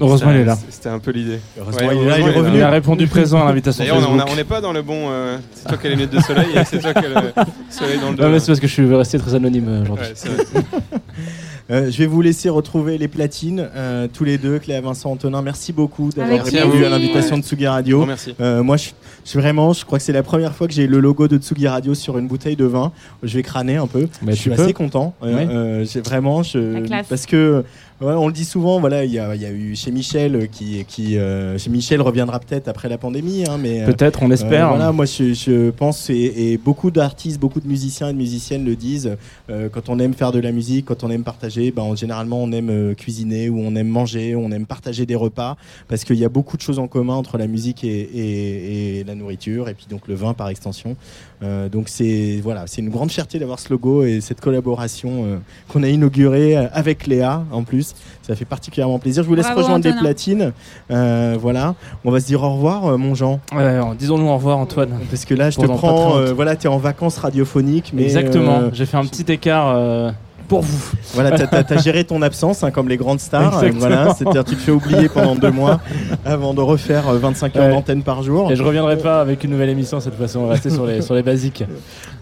[0.00, 0.58] Heureusement, il est là.
[0.70, 1.38] C'était un peu l'idée.
[1.58, 2.56] Heureusement, Ouais, il est là, il est heureusement, revenu.
[2.58, 3.84] Il a répondu présent à l'invitation
[4.28, 5.08] on n'est pas dans le bon.
[5.10, 7.14] euh, c'est toi qui as les lunettes de soleil et c'est toi qui as le
[7.70, 8.22] soleil dans le dos.
[8.22, 8.40] Non, mais là.
[8.40, 10.06] c'est parce que je suis resté très anonyme aujourd'hui.
[10.06, 10.62] Ouais.
[11.70, 15.42] Euh, je vais vous laisser retrouver les platines, euh, tous les deux, Cléa, Vincent, Antonin.
[15.42, 18.00] Merci beaucoup d'avoir répondu à l'invitation de Tsugi Radio.
[18.00, 18.34] Bon, merci.
[18.40, 18.90] Euh, moi, je,
[19.24, 21.38] je suis vraiment, je crois que c'est la première fois que j'ai le logo de
[21.38, 22.92] Tsugi Radio sur une bouteille de vin.
[23.22, 24.08] Je vais crâner un peu.
[24.22, 24.62] Mais je suis peux.
[24.62, 25.14] assez content.
[25.22, 25.30] Oui.
[25.32, 27.64] euh, j'ai vraiment, je, parce que
[28.02, 28.80] ouais, on le dit souvent.
[28.80, 31.70] Voilà, il y a, il y a eu chez Michel euh, qui, qui euh, chez
[31.70, 33.82] Michel reviendra peut-être après la pandémie, hein, mais.
[33.82, 34.68] euh, Peut-être, on euh, espère.
[34.68, 38.64] voilà, moi je, je pense et, et beaucoup d'artistes, beaucoup de musiciens et de musiciennes
[38.64, 39.16] le disent.
[39.50, 42.42] euh, quand on aime faire de la musique, quand on aime partager, ben, on- généralement
[42.42, 45.56] on aime cuisiner ou on aime manger, on aime partager des repas
[45.88, 49.04] parce qu'il y a beaucoup de choses en commun entre la musique et, et- et
[49.04, 50.96] la nourriture et puis donc le vin par extension.
[51.42, 55.36] Euh, donc c'est voilà, c'est une grande fierté d'avoir ce logo et cette collaboration euh,
[55.68, 57.94] qu'on a inaugurée euh, avec Léa en plus.
[58.22, 59.22] Ça fait particulièrement plaisir.
[59.24, 60.52] Je vous laisse Bravo, rejoindre les platines.
[60.90, 61.74] Euh, voilà,
[62.04, 63.40] on va se dire au revoir, euh, mon Jean.
[63.52, 64.90] Ouais, alors, disons-nous au revoir, Antoine.
[65.10, 66.16] Parce que là, je te prends.
[66.18, 68.58] euh, voilà, t'es en vacances radiophoniques, mais Exactement.
[68.60, 70.10] euh, J'ai fait un petit écart euh,
[70.52, 70.90] pour vous.
[71.14, 73.54] voilà, t'as- géré ton absence, hein, comme les grandes stars.
[73.58, 73.78] euh, Exactement.
[73.96, 75.80] voilà, c'est-à-dire tu te fais oublier pendant deux mois
[76.26, 77.70] avant de refaire euh, 25 heures Ouais.
[77.72, 78.52] d'antenne par jour.
[78.52, 80.36] Et je reviendrai pas avec une nouvelle émission cette fois-ci.
[80.36, 81.64] On va rester sur les, sur les basiques.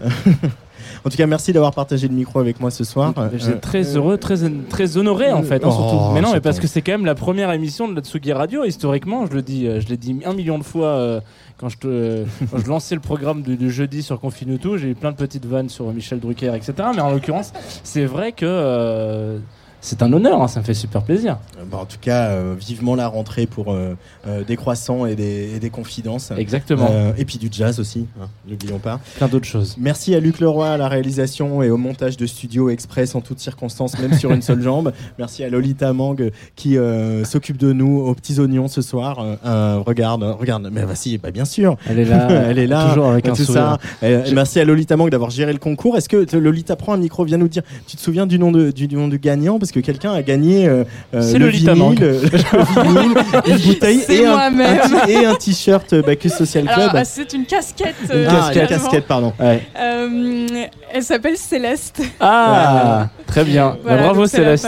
[1.03, 3.13] En tout cas, merci d'avoir partagé le micro avec moi ce soir.
[3.33, 4.35] J'étais Euh, très heureux, très,
[4.69, 6.11] très honoré en fait, hein, Oh.
[6.13, 8.63] Mais non, mais parce que c'est quand même la première émission de la Tsugi Radio.
[8.65, 11.21] Historiquement, je le dis, euh, je l'ai dit un million de fois euh,
[11.57, 14.77] quand je, te, quand je lançais le programme du, jeudi sur Confine tout.
[14.77, 16.73] J'ai eu plein de petites vannes sur Michel Drucker, etc.
[16.95, 17.51] Mais en l'occurrence,
[17.83, 19.39] c'est vrai que
[19.81, 20.41] c'est un honneur.
[20.41, 21.37] hein, ça me fait super plaisir.
[21.71, 23.95] bah, en tout cas, euh, vivement la rentrée pour euh,
[24.27, 26.31] euh, des croissants et des, et des confidences.
[26.37, 26.87] Exactement.
[26.91, 28.99] Euh, et puis du jazz aussi, hein, n'oublions pas.
[29.17, 29.75] Plein d'autres choses.
[29.79, 33.39] Merci à Luc Leroy à la réalisation et au montage de Studio Express en toutes
[33.39, 34.93] circonstances, même sur une seule jambe.
[35.19, 36.15] Merci à Lolita Mang
[36.55, 39.19] qui euh, s'occupe de nous aux petits oignons ce soir.
[39.19, 41.75] Euh, euh, regarde, regarde, mais bah, si, bah, bien sûr.
[41.89, 42.27] Elle est là.
[42.51, 43.77] Elle est là, Toujours avec un tout sourire.
[44.01, 44.05] ça.
[44.07, 45.97] Euh, Merci à Lolita Mang d'avoir géré le concours.
[45.97, 48.71] Est-ce que Lolita prend un micro, vient nous dire, tu te souviens du nom de,
[48.71, 49.57] du, du nom du gagnant?
[49.59, 53.17] Parce que quelqu'un a gagné euh, euh, C'est le Lolita vinyle, euh, le vinyle,
[53.47, 54.59] une bouteille et un,
[55.07, 56.91] et un t-shirt euh, Bacchus Social Club.
[56.93, 57.95] Ah, c'est une casquette.
[58.09, 58.67] la finalement.
[58.67, 59.33] casquette, pardon.
[59.39, 59.61] Ouais.
[59.79, 60.47] Euh,
[60.93, 62.01] elle s'appelle Céleste.
[62.19, 63.77] Ah, très bien.
[63.85, 64.67] Bah, bravo Céleste.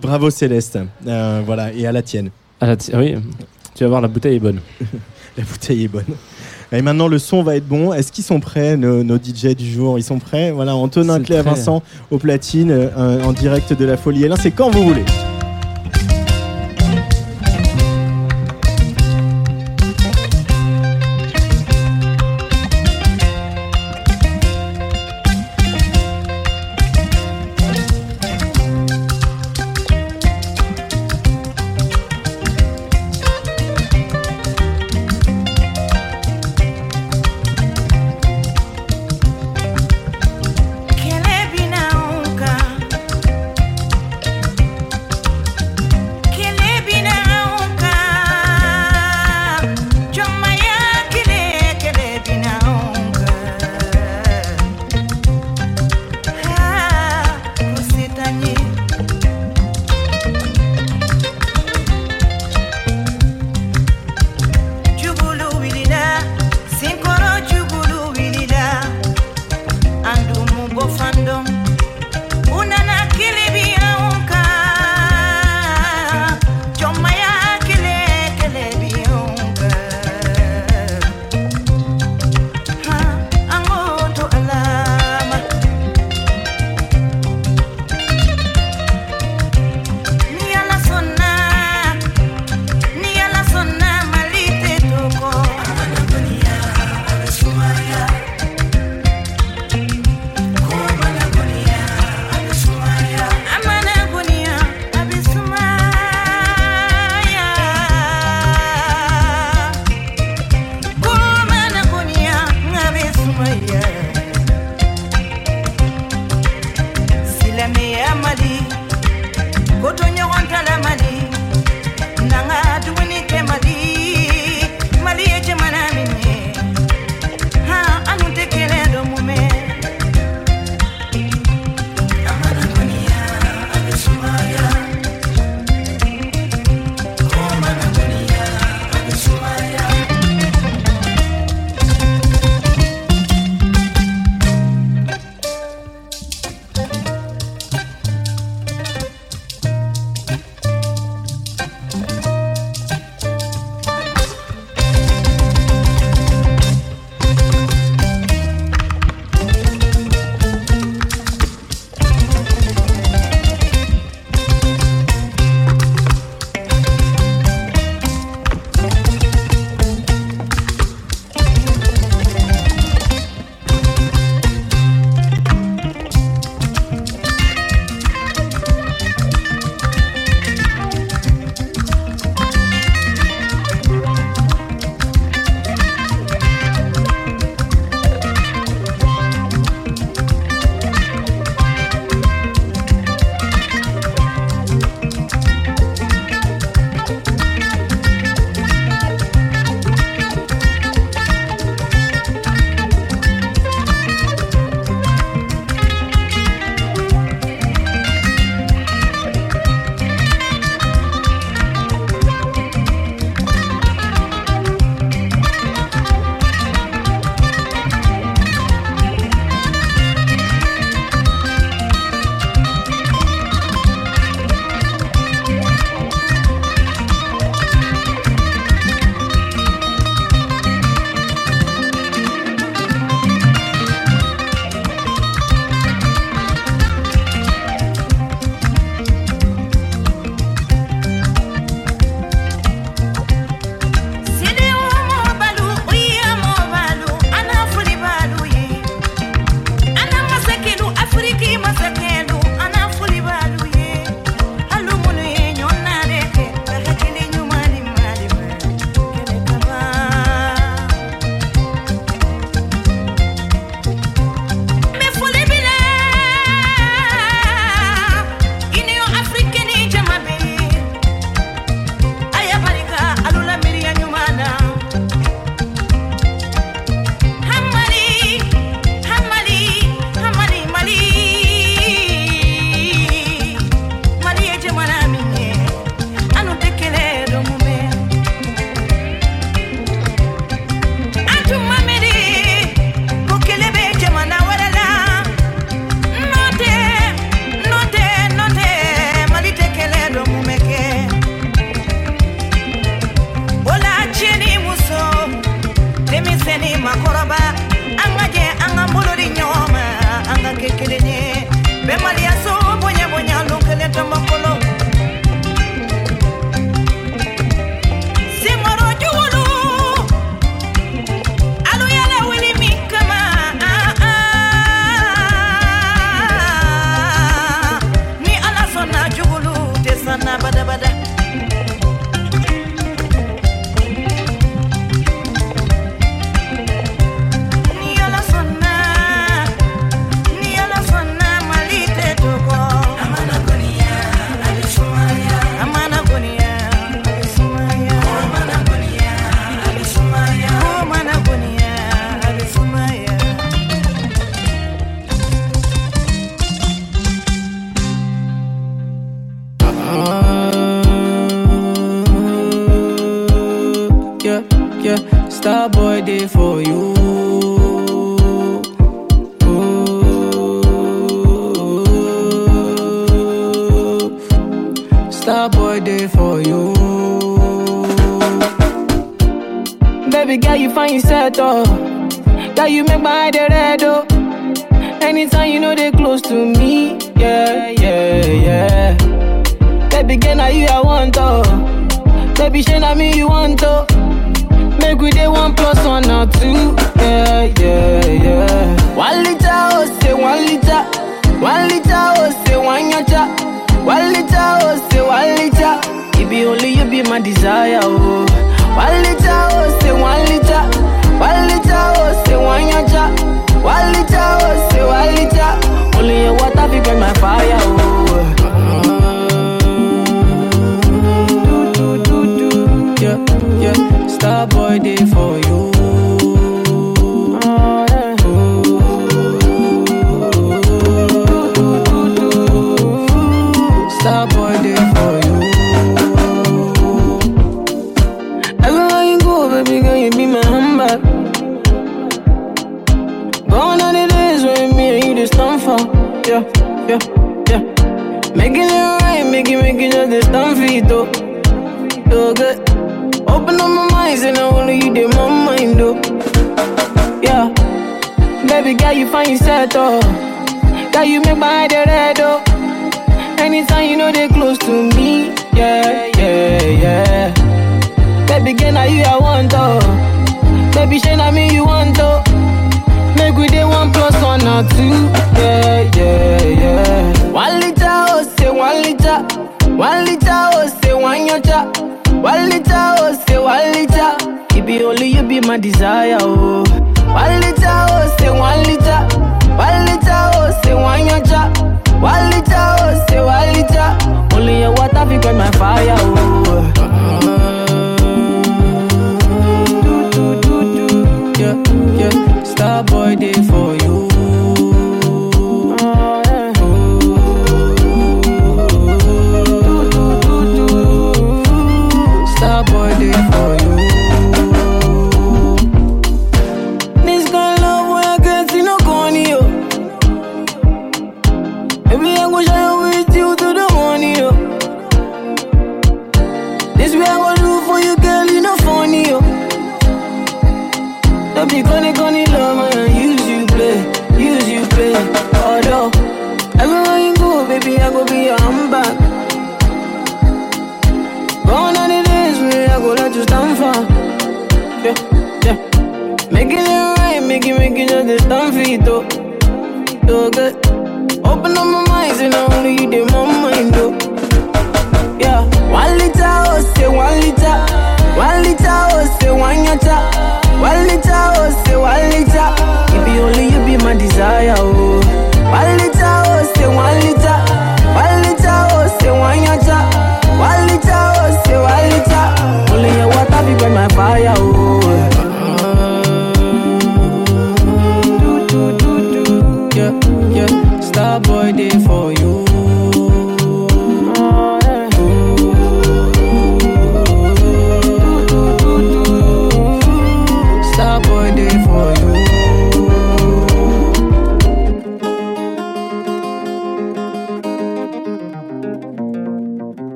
[0.00, 0.78] Bravo Céleste.
[1.04, 2.30] Voilà, et à la tienne.
[2.60, 3.16] Ah, la ti- oui,
[3.74, 4.60] tu vas voir, la bouteille est bonne.
[5.38, 6.06] La bouteille est bonne.
[6.72, 7.92] Et maintenant, le son va être bon.
[7.92, 9.98] Est-ce qu'ils sont prêts, nos, nos DJ du jour?
[9.98, 10.50] Ils sont prêts?
[10.50, 14.36] Voilà, Antonin Clé à Vincent au platine, euh, en direct de la Folie L1.
[14.40, 15.04] C'est quand vous voulez.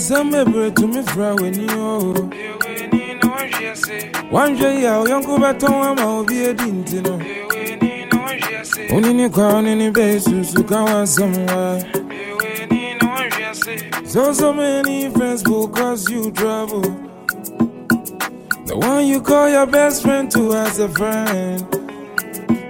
[0.00, 2.14] uzamebure tumifura weniyo
[4.32, 7.20] wanjye yawe yo nkubatanywa amahobiye dindino
[8.96, 11.82] unini kwa unini besusuka wasamwa
[14.04, 16.82] So, so many friends will cause you trouble.
[18.66, 21.64] The one you call your best friend to as a friend.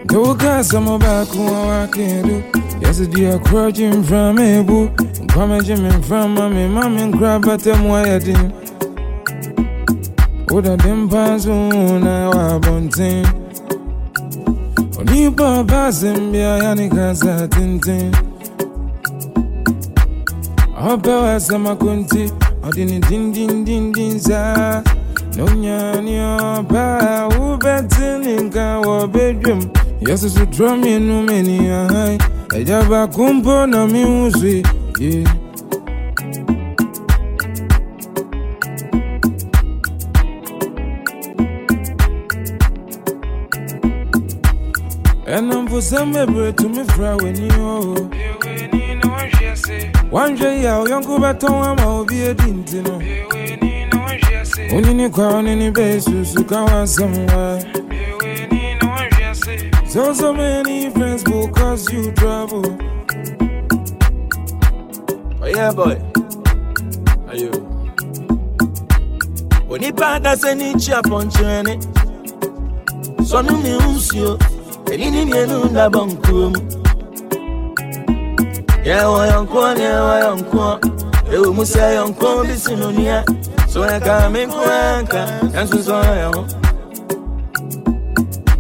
[0.07, 2.45] Do got I'm about to walk do.
[2.83, 5.10] Yes, dear, crutching from a book.
[5.37, 8.53] Mama Jimmy from mommy, mommy grab at them wiredin.
[10.51, 13.25] Oda dem pazuna wa bontin.
[14.99, 18.13] Onipa bazimbia yani kaza tintin.
[20.93, 22.31] Ope wa sema kunti,
[22.63, 24.83] odini din din din din za.
[25.37, 29.71] Nonyani opa ubetini nka wobedwum.
[30.09, 32.19] Yesu sutromi numeni ahai.
[32.55, 34.63] Ejaba kumpo na miusui.
[35.01, 35.25] Yeah.
[45.27, 48.11] And I'm for some ever to me fra when you
[50.11, 53.01] one day, our young Kubaton will be a dintino.
[54.71, 55.71] Only in a crown in a
[56.11, 56.25] you
[56.87, 57.61] somewhere.
[59.87, 63.00] So, so many friends will cause you trouble.
[65.55, 65.97] yeah boy.
[67.29, 67.51] are you?
[69.67, 70.21] When it Ayo.
[70.21, 71.79] Onipa dase ni chi aponchene.
[73.25, 74.39] Sonu mi unsio.
[74.93, 76.53] Elini mi enu da bonkum.
[78.85, 80.81] Yeah wa yonkwa yeah wa yonkwa.
[81.33, 83.25] Ewo musa yonkwa bisinunia.
[83.69, 85.27] So ya ka me kwanka.
[85.55, 86.47] Yansu so ya ho.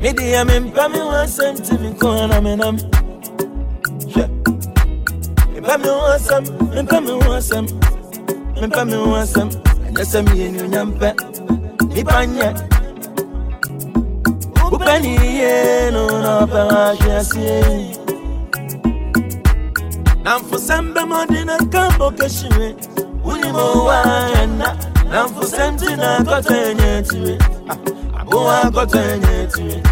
[0.00, 2.99] Midi ya me mpami wa senti mi kona e menami.
[5.60, 6.44] You pa me want some,
[6.74, 7.66] me pa me want some,
[8.60, 9.50] me pa me want some.
[9.94, 11.12] Just a me and you nyampe,
[11.94, 12.48] me panye.
[14.70, 17.96] Upeni ye no no parajasi.
[20.24, 22.74] Namfusamba modina kambo kashime,
[23.24, 24.76] unimo wana.
[25.10, 27.38] Namfusemti na kote nyetiwe,
[28.18, 29.82] abuwa kote nyetiwe.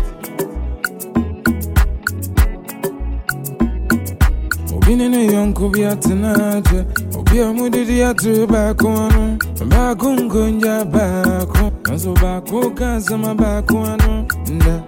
[4.89, 6.81] Ɛnyɛ akyire obi ne ne yɔnko bi atena akyɛ
[7.19, 9.39] obi a mudidi ato baako ano
[9.71, 14.85] baako nkonja baako nanso baako ka asɛma baako ano nda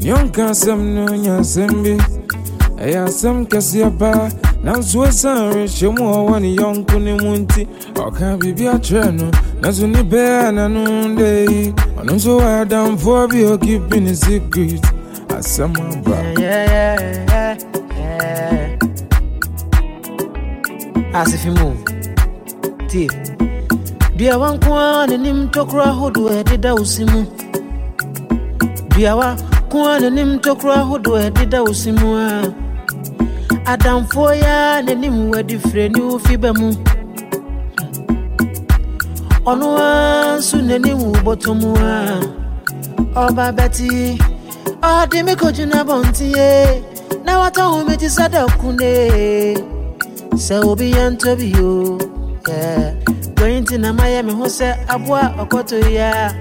[0.00, 1.96] yɔnka asɛm no nya asɛm bi
[2.84, 4.28] ɛyɛ asɛm kɛseɛ paa
[4.64, 9.30] nanso ɛsiane rehyɛ mu ɔwɔ ne yɔnko ne mu nti ɔka biribi akyerɛ no
[9.62, 13.28] nanso ne bɛɛ n'ano da yi ɔno nso wɔ adamfoɔ
[14.14, 14.93] secret
[15.38, 16.16] asɛm aba
[21.20, 21.68] asefi mu
[22.90, 23.08] tie
[24.16, 27.20] duawa nko a n'anim tokoro ahodoɔ ɛdeda wo si mu
[28.94, 29.28] duawa
[29.70, 32.28] ko a n'anim tokoro ahodoɔ ɛdeda wo si mu a
[33.72, 36.68] adamfoɔ yi a n'anim wadi firɛ ne wo fi ba mu
[39.50, 39.88] ɔno a
[40.38, 41.94] nso n'anim wo bɔtɔ mu a
[43.24, 43.86] ɔba bɛte
[44.84, 46.82] adimiko juna bontie
[47.24, 49.58] na wata umeti sadakune
[50.36, 51.98] se obi ya ntobi yo.
[52.48, 52.94] Yeah.
[53.34, 56.34] Twenty na maya me ho se aboa okoto ya.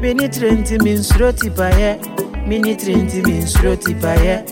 [0.00, 2.00] Mini trenti mi nsuro tipa ye.
[2.46, 4.44] Mini trenti mi nsuro tipa ye.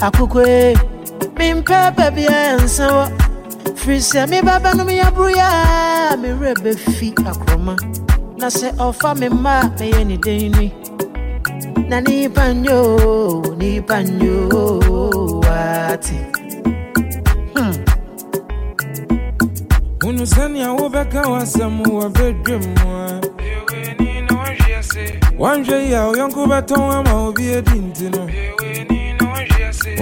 [0.00, 0.76] Akoko e
[1.38, 3.10] mi mpɛ baabi a nsa wɔ
[3.74, 6.16] firi sɛ me baba no me yaboro ya.
[6.16, 7.76] Me werɛ bɛfi akorɔma
[8.38, 10.72] na sɛ ɔfa me mma a mɛyɛ ne
[11.88, 12.80] na nipanyo
[13.58, 14.48] nipanyo
[15.90, 16.18] ati
[17.54, 17.74] hmm.
[20.06, 23.20] unu sani a wobɛka w'asɛm wɔbɛdwam a
[25.42, 28.22] wanhwɛ yi a wo yɔnko bɛtɔn ama obi adi nti no.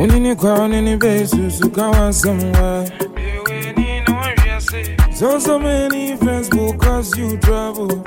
[0.01, 2.71] Onini kwa onini bɛyɛ susu ka w'asɛm wa.
[5.15, 8.03] So, so many friends will cause you trouble.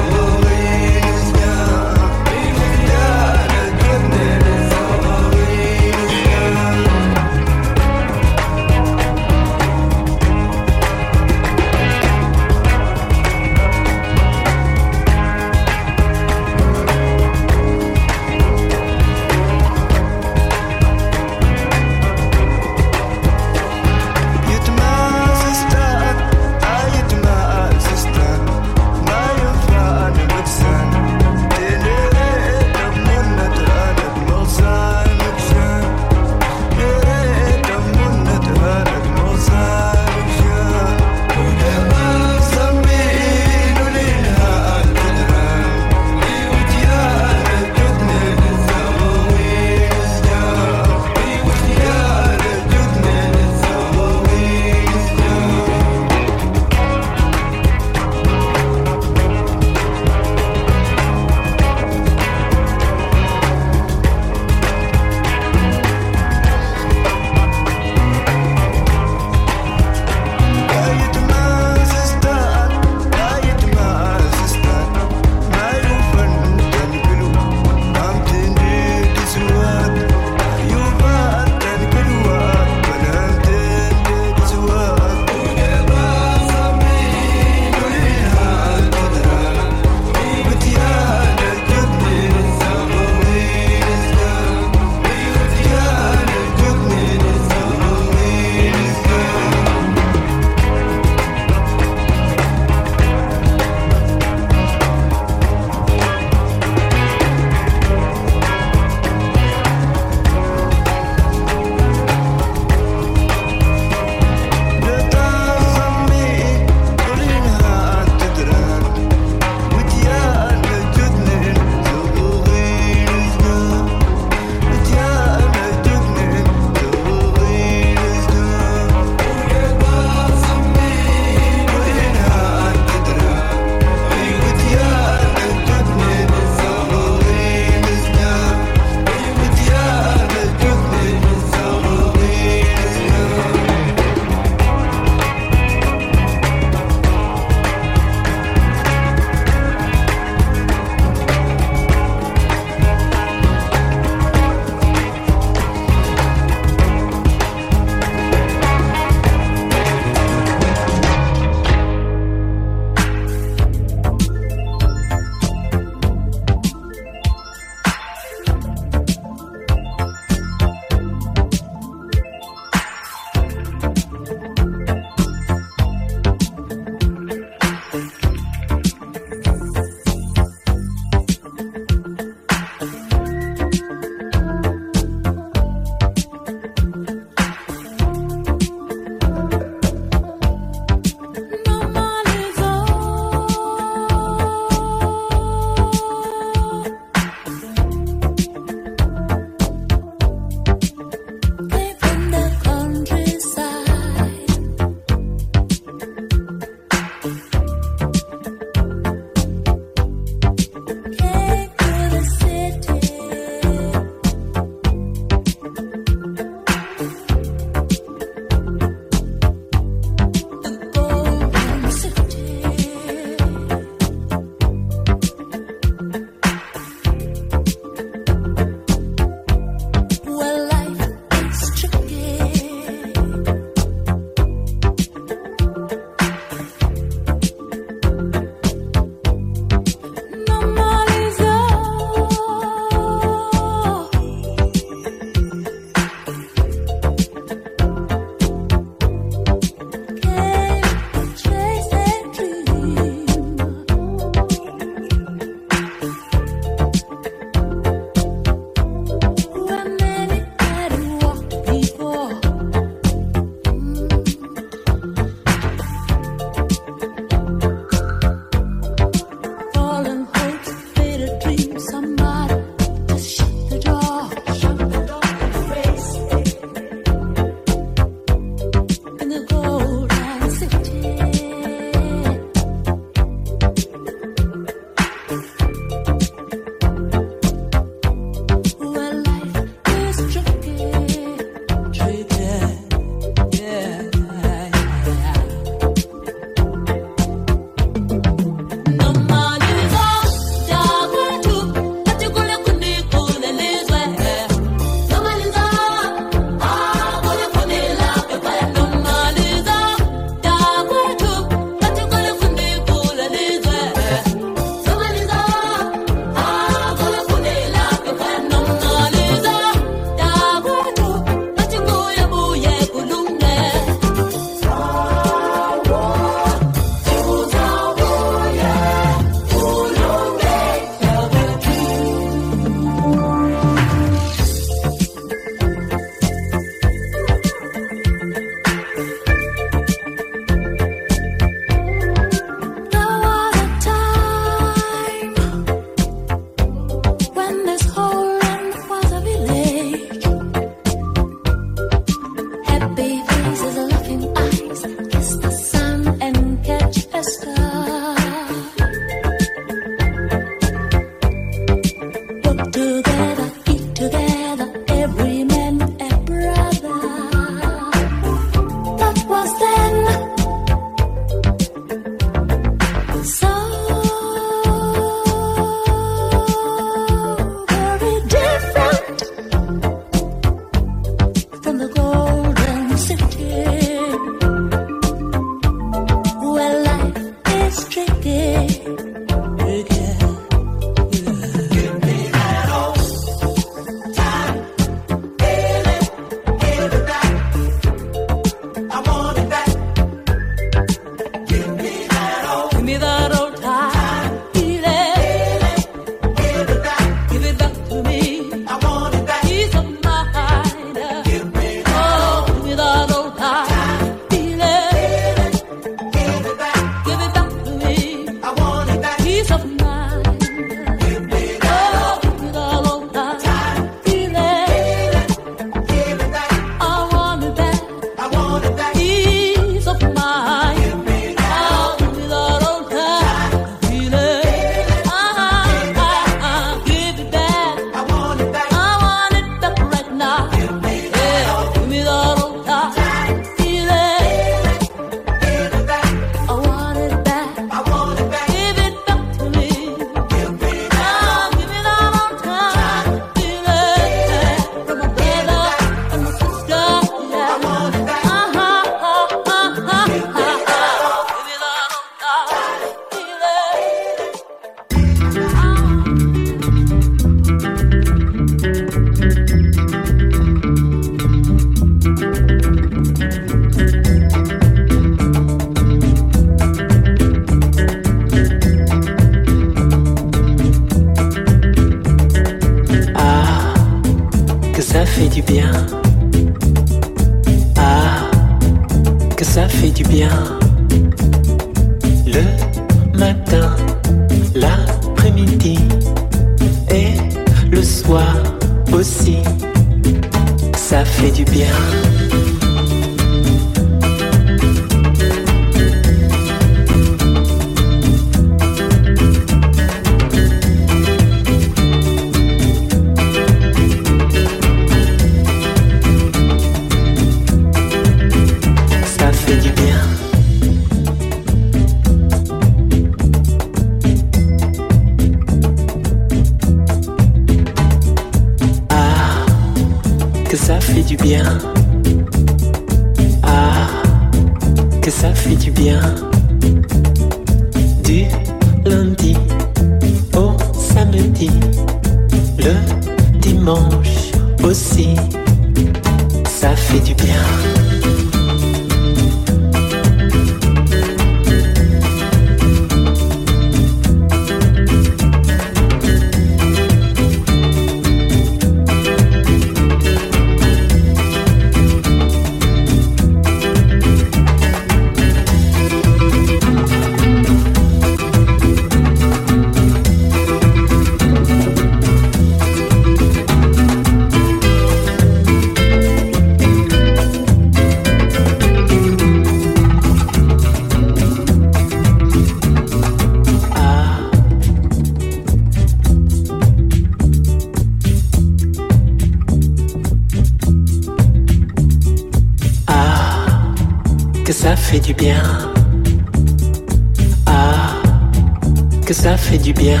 [599.12, 600.00] Ça fait du bien.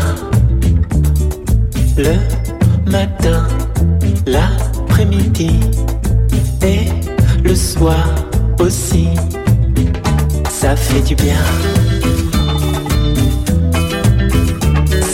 [1.98, 2.14] Le
[2.90, 3.46] matin,
[4.26, 5.60] l'après-midi
[6.62, 6.86] et
[7.42, 8.08] le soir
[8.58, 9.08] aussi.
[10.48, 11.42] Ça fait du bien.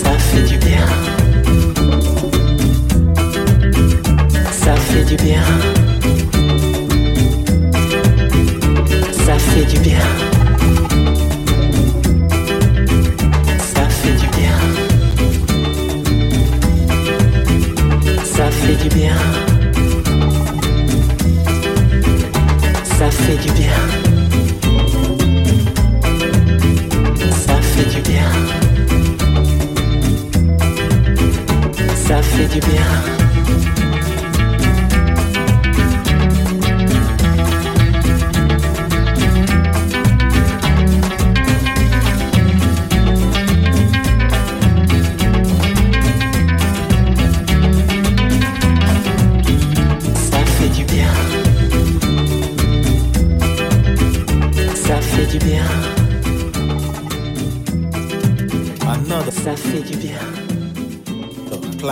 [0.03, 0.87] Ça fait du bien.
[4.53, 5.43] Ça fait du bien.
[9.27, 10.28] Ça fait du bien.
[18.69, 19.17] Fait du bien.
[22.85, 23.81] Ça fait du bien.
[27.31, 28.31] Ça fait du bien.
[31.97, 33.28] Ça fait du bien.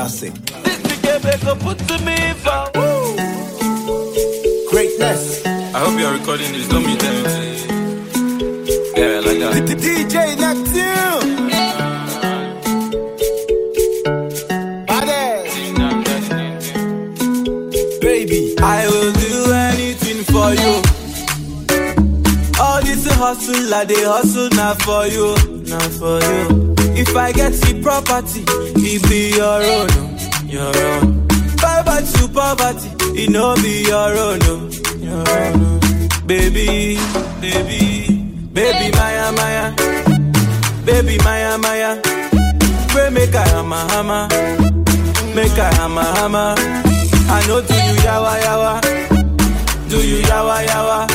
[0.07, 0.33] Classic.
[4.71, 5.45] Greatness.
[5.47, 6.69] I hope you're recording this.
[6.69, 7.25] Don't mute them.
[8.97, 9.79] Yeah, like that.
[9.79, 11.47] DJ Neptune.
[18.01, 20.75] Baby, I will do anything for you.
[22.61, 25.35] All this hustle, I dey hustle not for you,
[25.65, 26.75] not for you.
[26.97, 28.45] If I get the property,
[29.09, 31.27] be your own, oh, your own.
[31.57, 32.89] Bye to poverty,
[33.23, 35.55] it no be your own, oh, your own.
[35.65, 35.81] oh.
[36.27, 36.97] Baby,
[37.41, 38.09] baby,
[38.53, 39.75] baby, Maya, Maya,
[40.85, 42.01] baby, Maya, Maya.
[42.89, 44.29] Pray make I hammer, hammer,
[45.35, 46.55] make I hammer, hammer.
[47.29, 48.81] I know do you yawa yawa,
[49.91, 51.07] do you yawa yawa,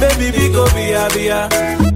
[0.00, 1.48] baby we go via via.
[1.50, 1.91] Baby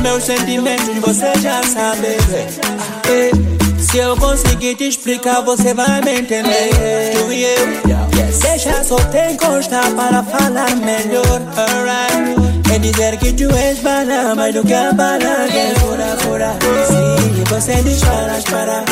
[0.00, 2.16] meus sentimentos você já sabe
[3.08, 3.30] Eh,
[3.78, 6.70] Se eu conseguir te explicar você vai me entender
[7.12, 8.00] Tu e eu
[8.40, 12.74] Deixa só te encostar para falar melhor Alright.
[12.74, 15.18] É dizer que tu és bala Mais do que a bala
[15.50, 15.74] que é.
[15.80, 16.56] Fura, fura
[16.86, 18.84] Se você disparas para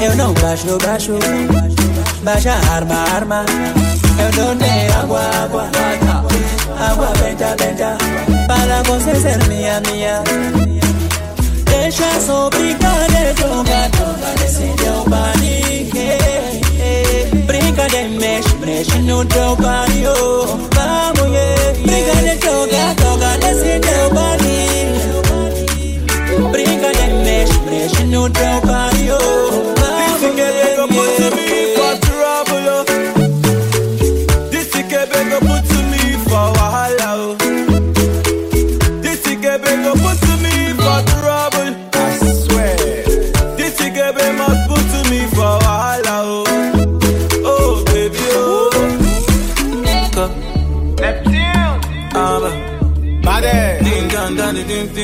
[0.00, 1.12] Eu não baixo, baixo.
[2.22, 3.44] Baixa arma, arma.
[4.18, 5.68] Eu dou nem água, água
[6.76, 7.96] agua bella, bella,
[8.46, 10.22] para conceder mía, mía.
[11.72, 16.18] Ella sobricale yoga, yoga decidió panique.
[17.46, 20.14] Brigade mesh, mesh, no te parió,
[20.74, 21.72] vamos, yeah.
[21.84, 25.48] Brigade yoga, yoga decidió panique.
[26.52, 29.18] Brigade mesh, mesh, no te parió,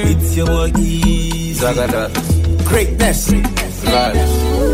[0.06, 1.60] It's your boy Easy.
[2.64, 3.31] Greatness.
[3.31, 3.85] Greatness.
[3.85, 4.73] Life.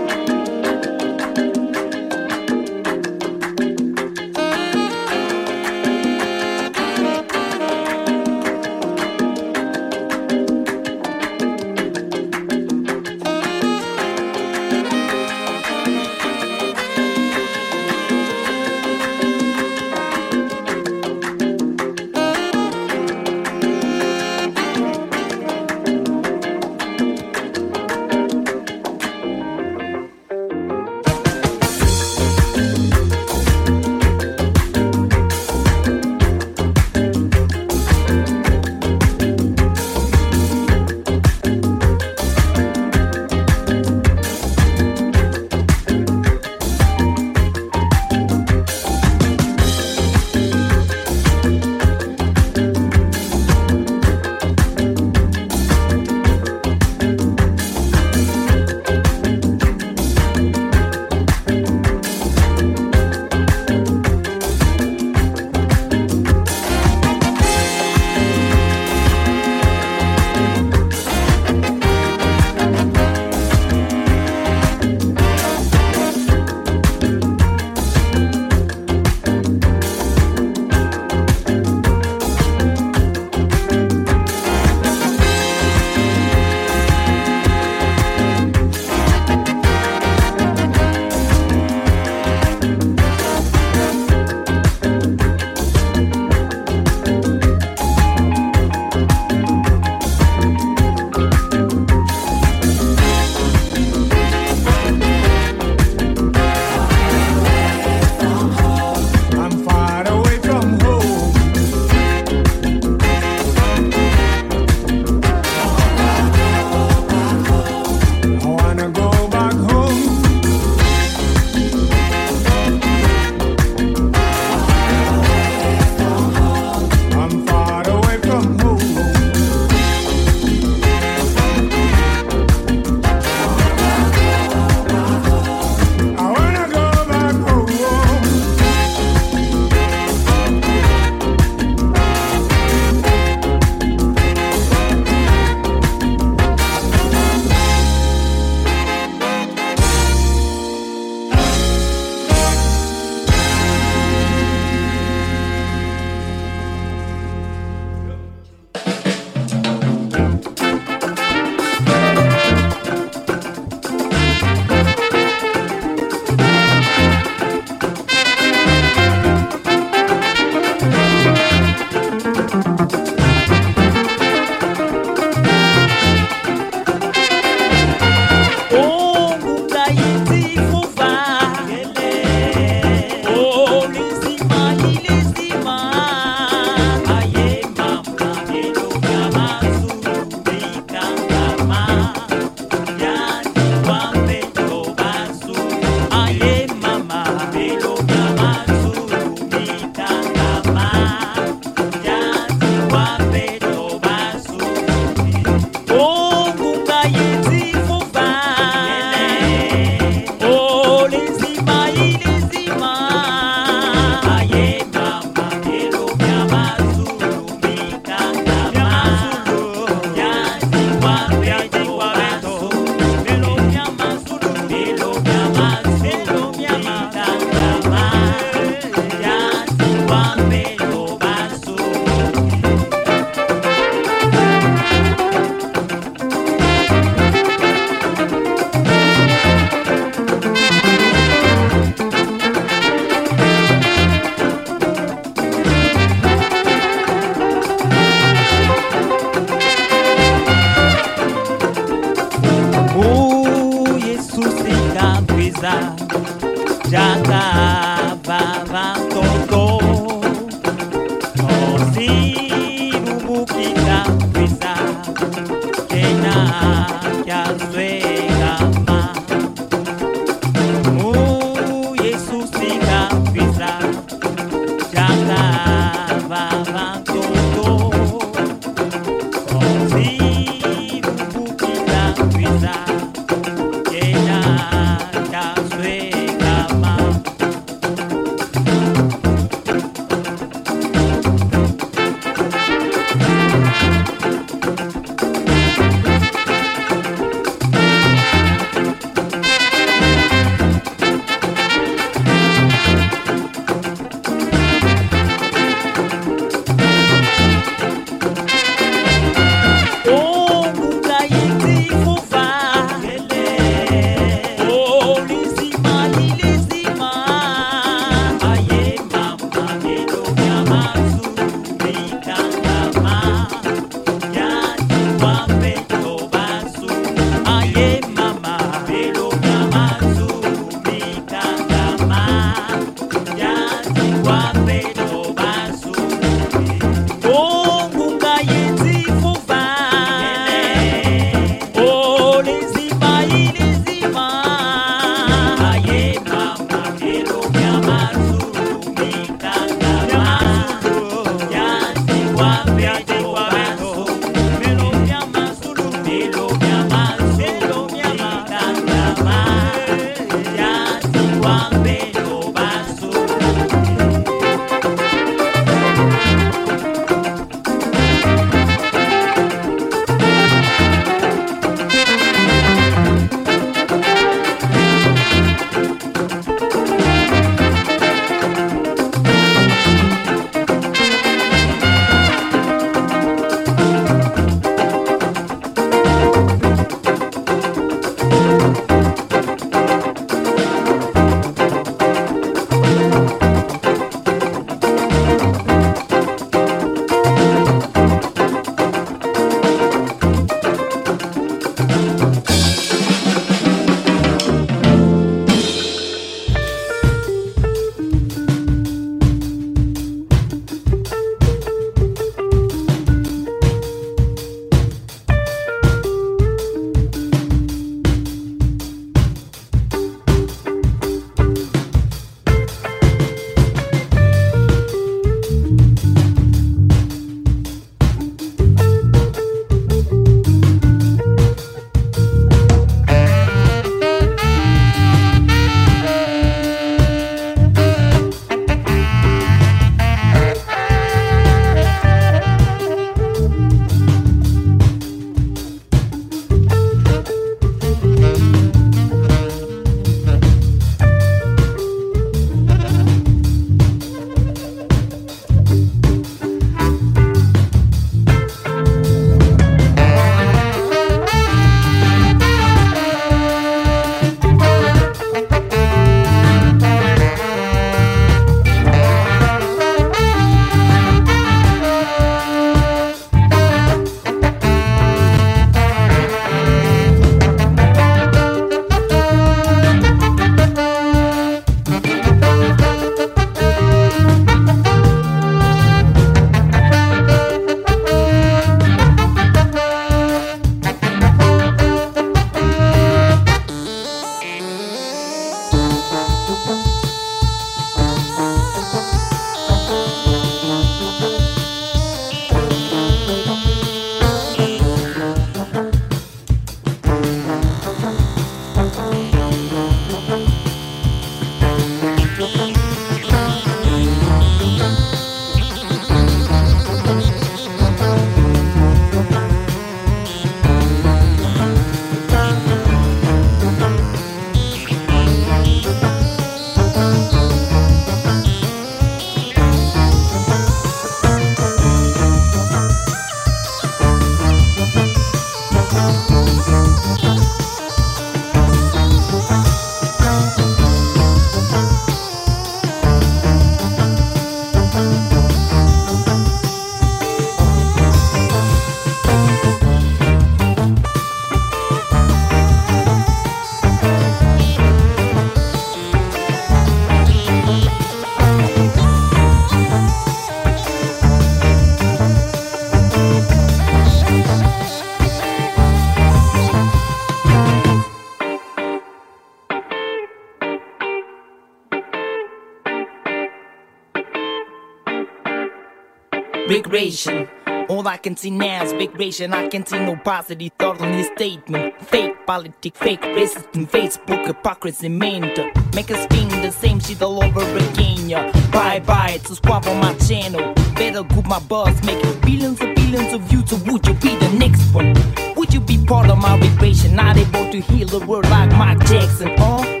[577.88, 579.52] All I can see now is recreation.
[579.52, 582.00] I can see no positive thought on this statement.
[582.02, 587.42] Fake politics, fake racism, Facebook hypocrisy meant to make us think the same shit all
[587.42, 588.28] over again.
[588.28, 588.52] Yeah.
[588.70, 590.72] Bye bye, subscribe on my channel.
[590.94, 593.68] Better group my buzz, make billions and billions of views.
[593.68, 595.12] So would you be the next one?
[595.56, 597.16] Would you be part of my recreation?
[597.16, 600.00] Not able to heal the world like Mike Jackson, huh?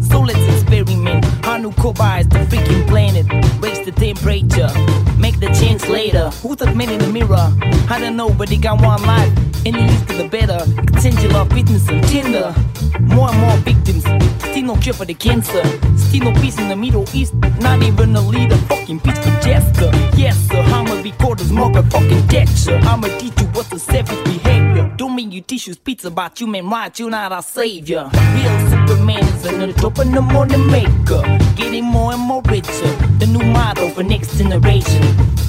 [0.00, 1.24] So let's experiment.
[1.42, 3.26] Hanukkah is the freaking planet.
[3.60, 4.70] Raise the temperature.
[5.82, 6.30] Later.
[6.42, 7.52] Who's that man in the mirror?
[7.90, 9.32] I don't know, but they got one life.
[9.66, 10.60] Any least to the better.
[10.82, 12.54] Exchange of fitness, and Tinder.
[13.00, 14.04] More and more victims.
[14.38, 15.64] Still no cure for the cancer.
[15.96, 17.34] Still no peace in the Middle East.
[17.60, 18.56] Not even a leader.
[18.68, 19.90] Fucking peaceful jester.
[20.16, 20.62] Yes, sir.
[21.02, 22.78] Record a fucking texture.
[22.82, 24.63] I'ma teach you what's a savage behavior.
[24.96, 27.00] Don't mean you teach pizza speech you human rights.
[27.00, 28.08] You're not our savior.
[28.12, 31.22] Real Superman is an top and maker.
[31.56, 32.92] Getting more and more richer.
[33.18, 35.02] The new model for next generation.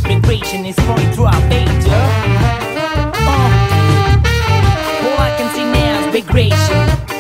[0.03, 1.41] Migration is flowing through our
[1.85, 3.11] yeah?
[3.13, 3.49] Uh,
[5.05, 7.14] all I can see now is recreation.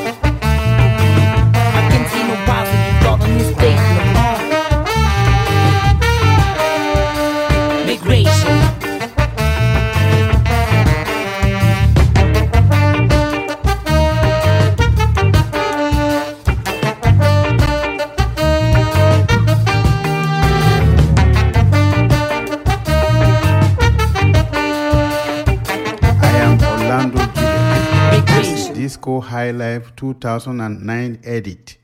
[29.05, 31.77] High Life 2009 edit.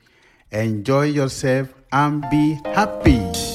[0.50, 3.51] Enjoy yourself and be happy.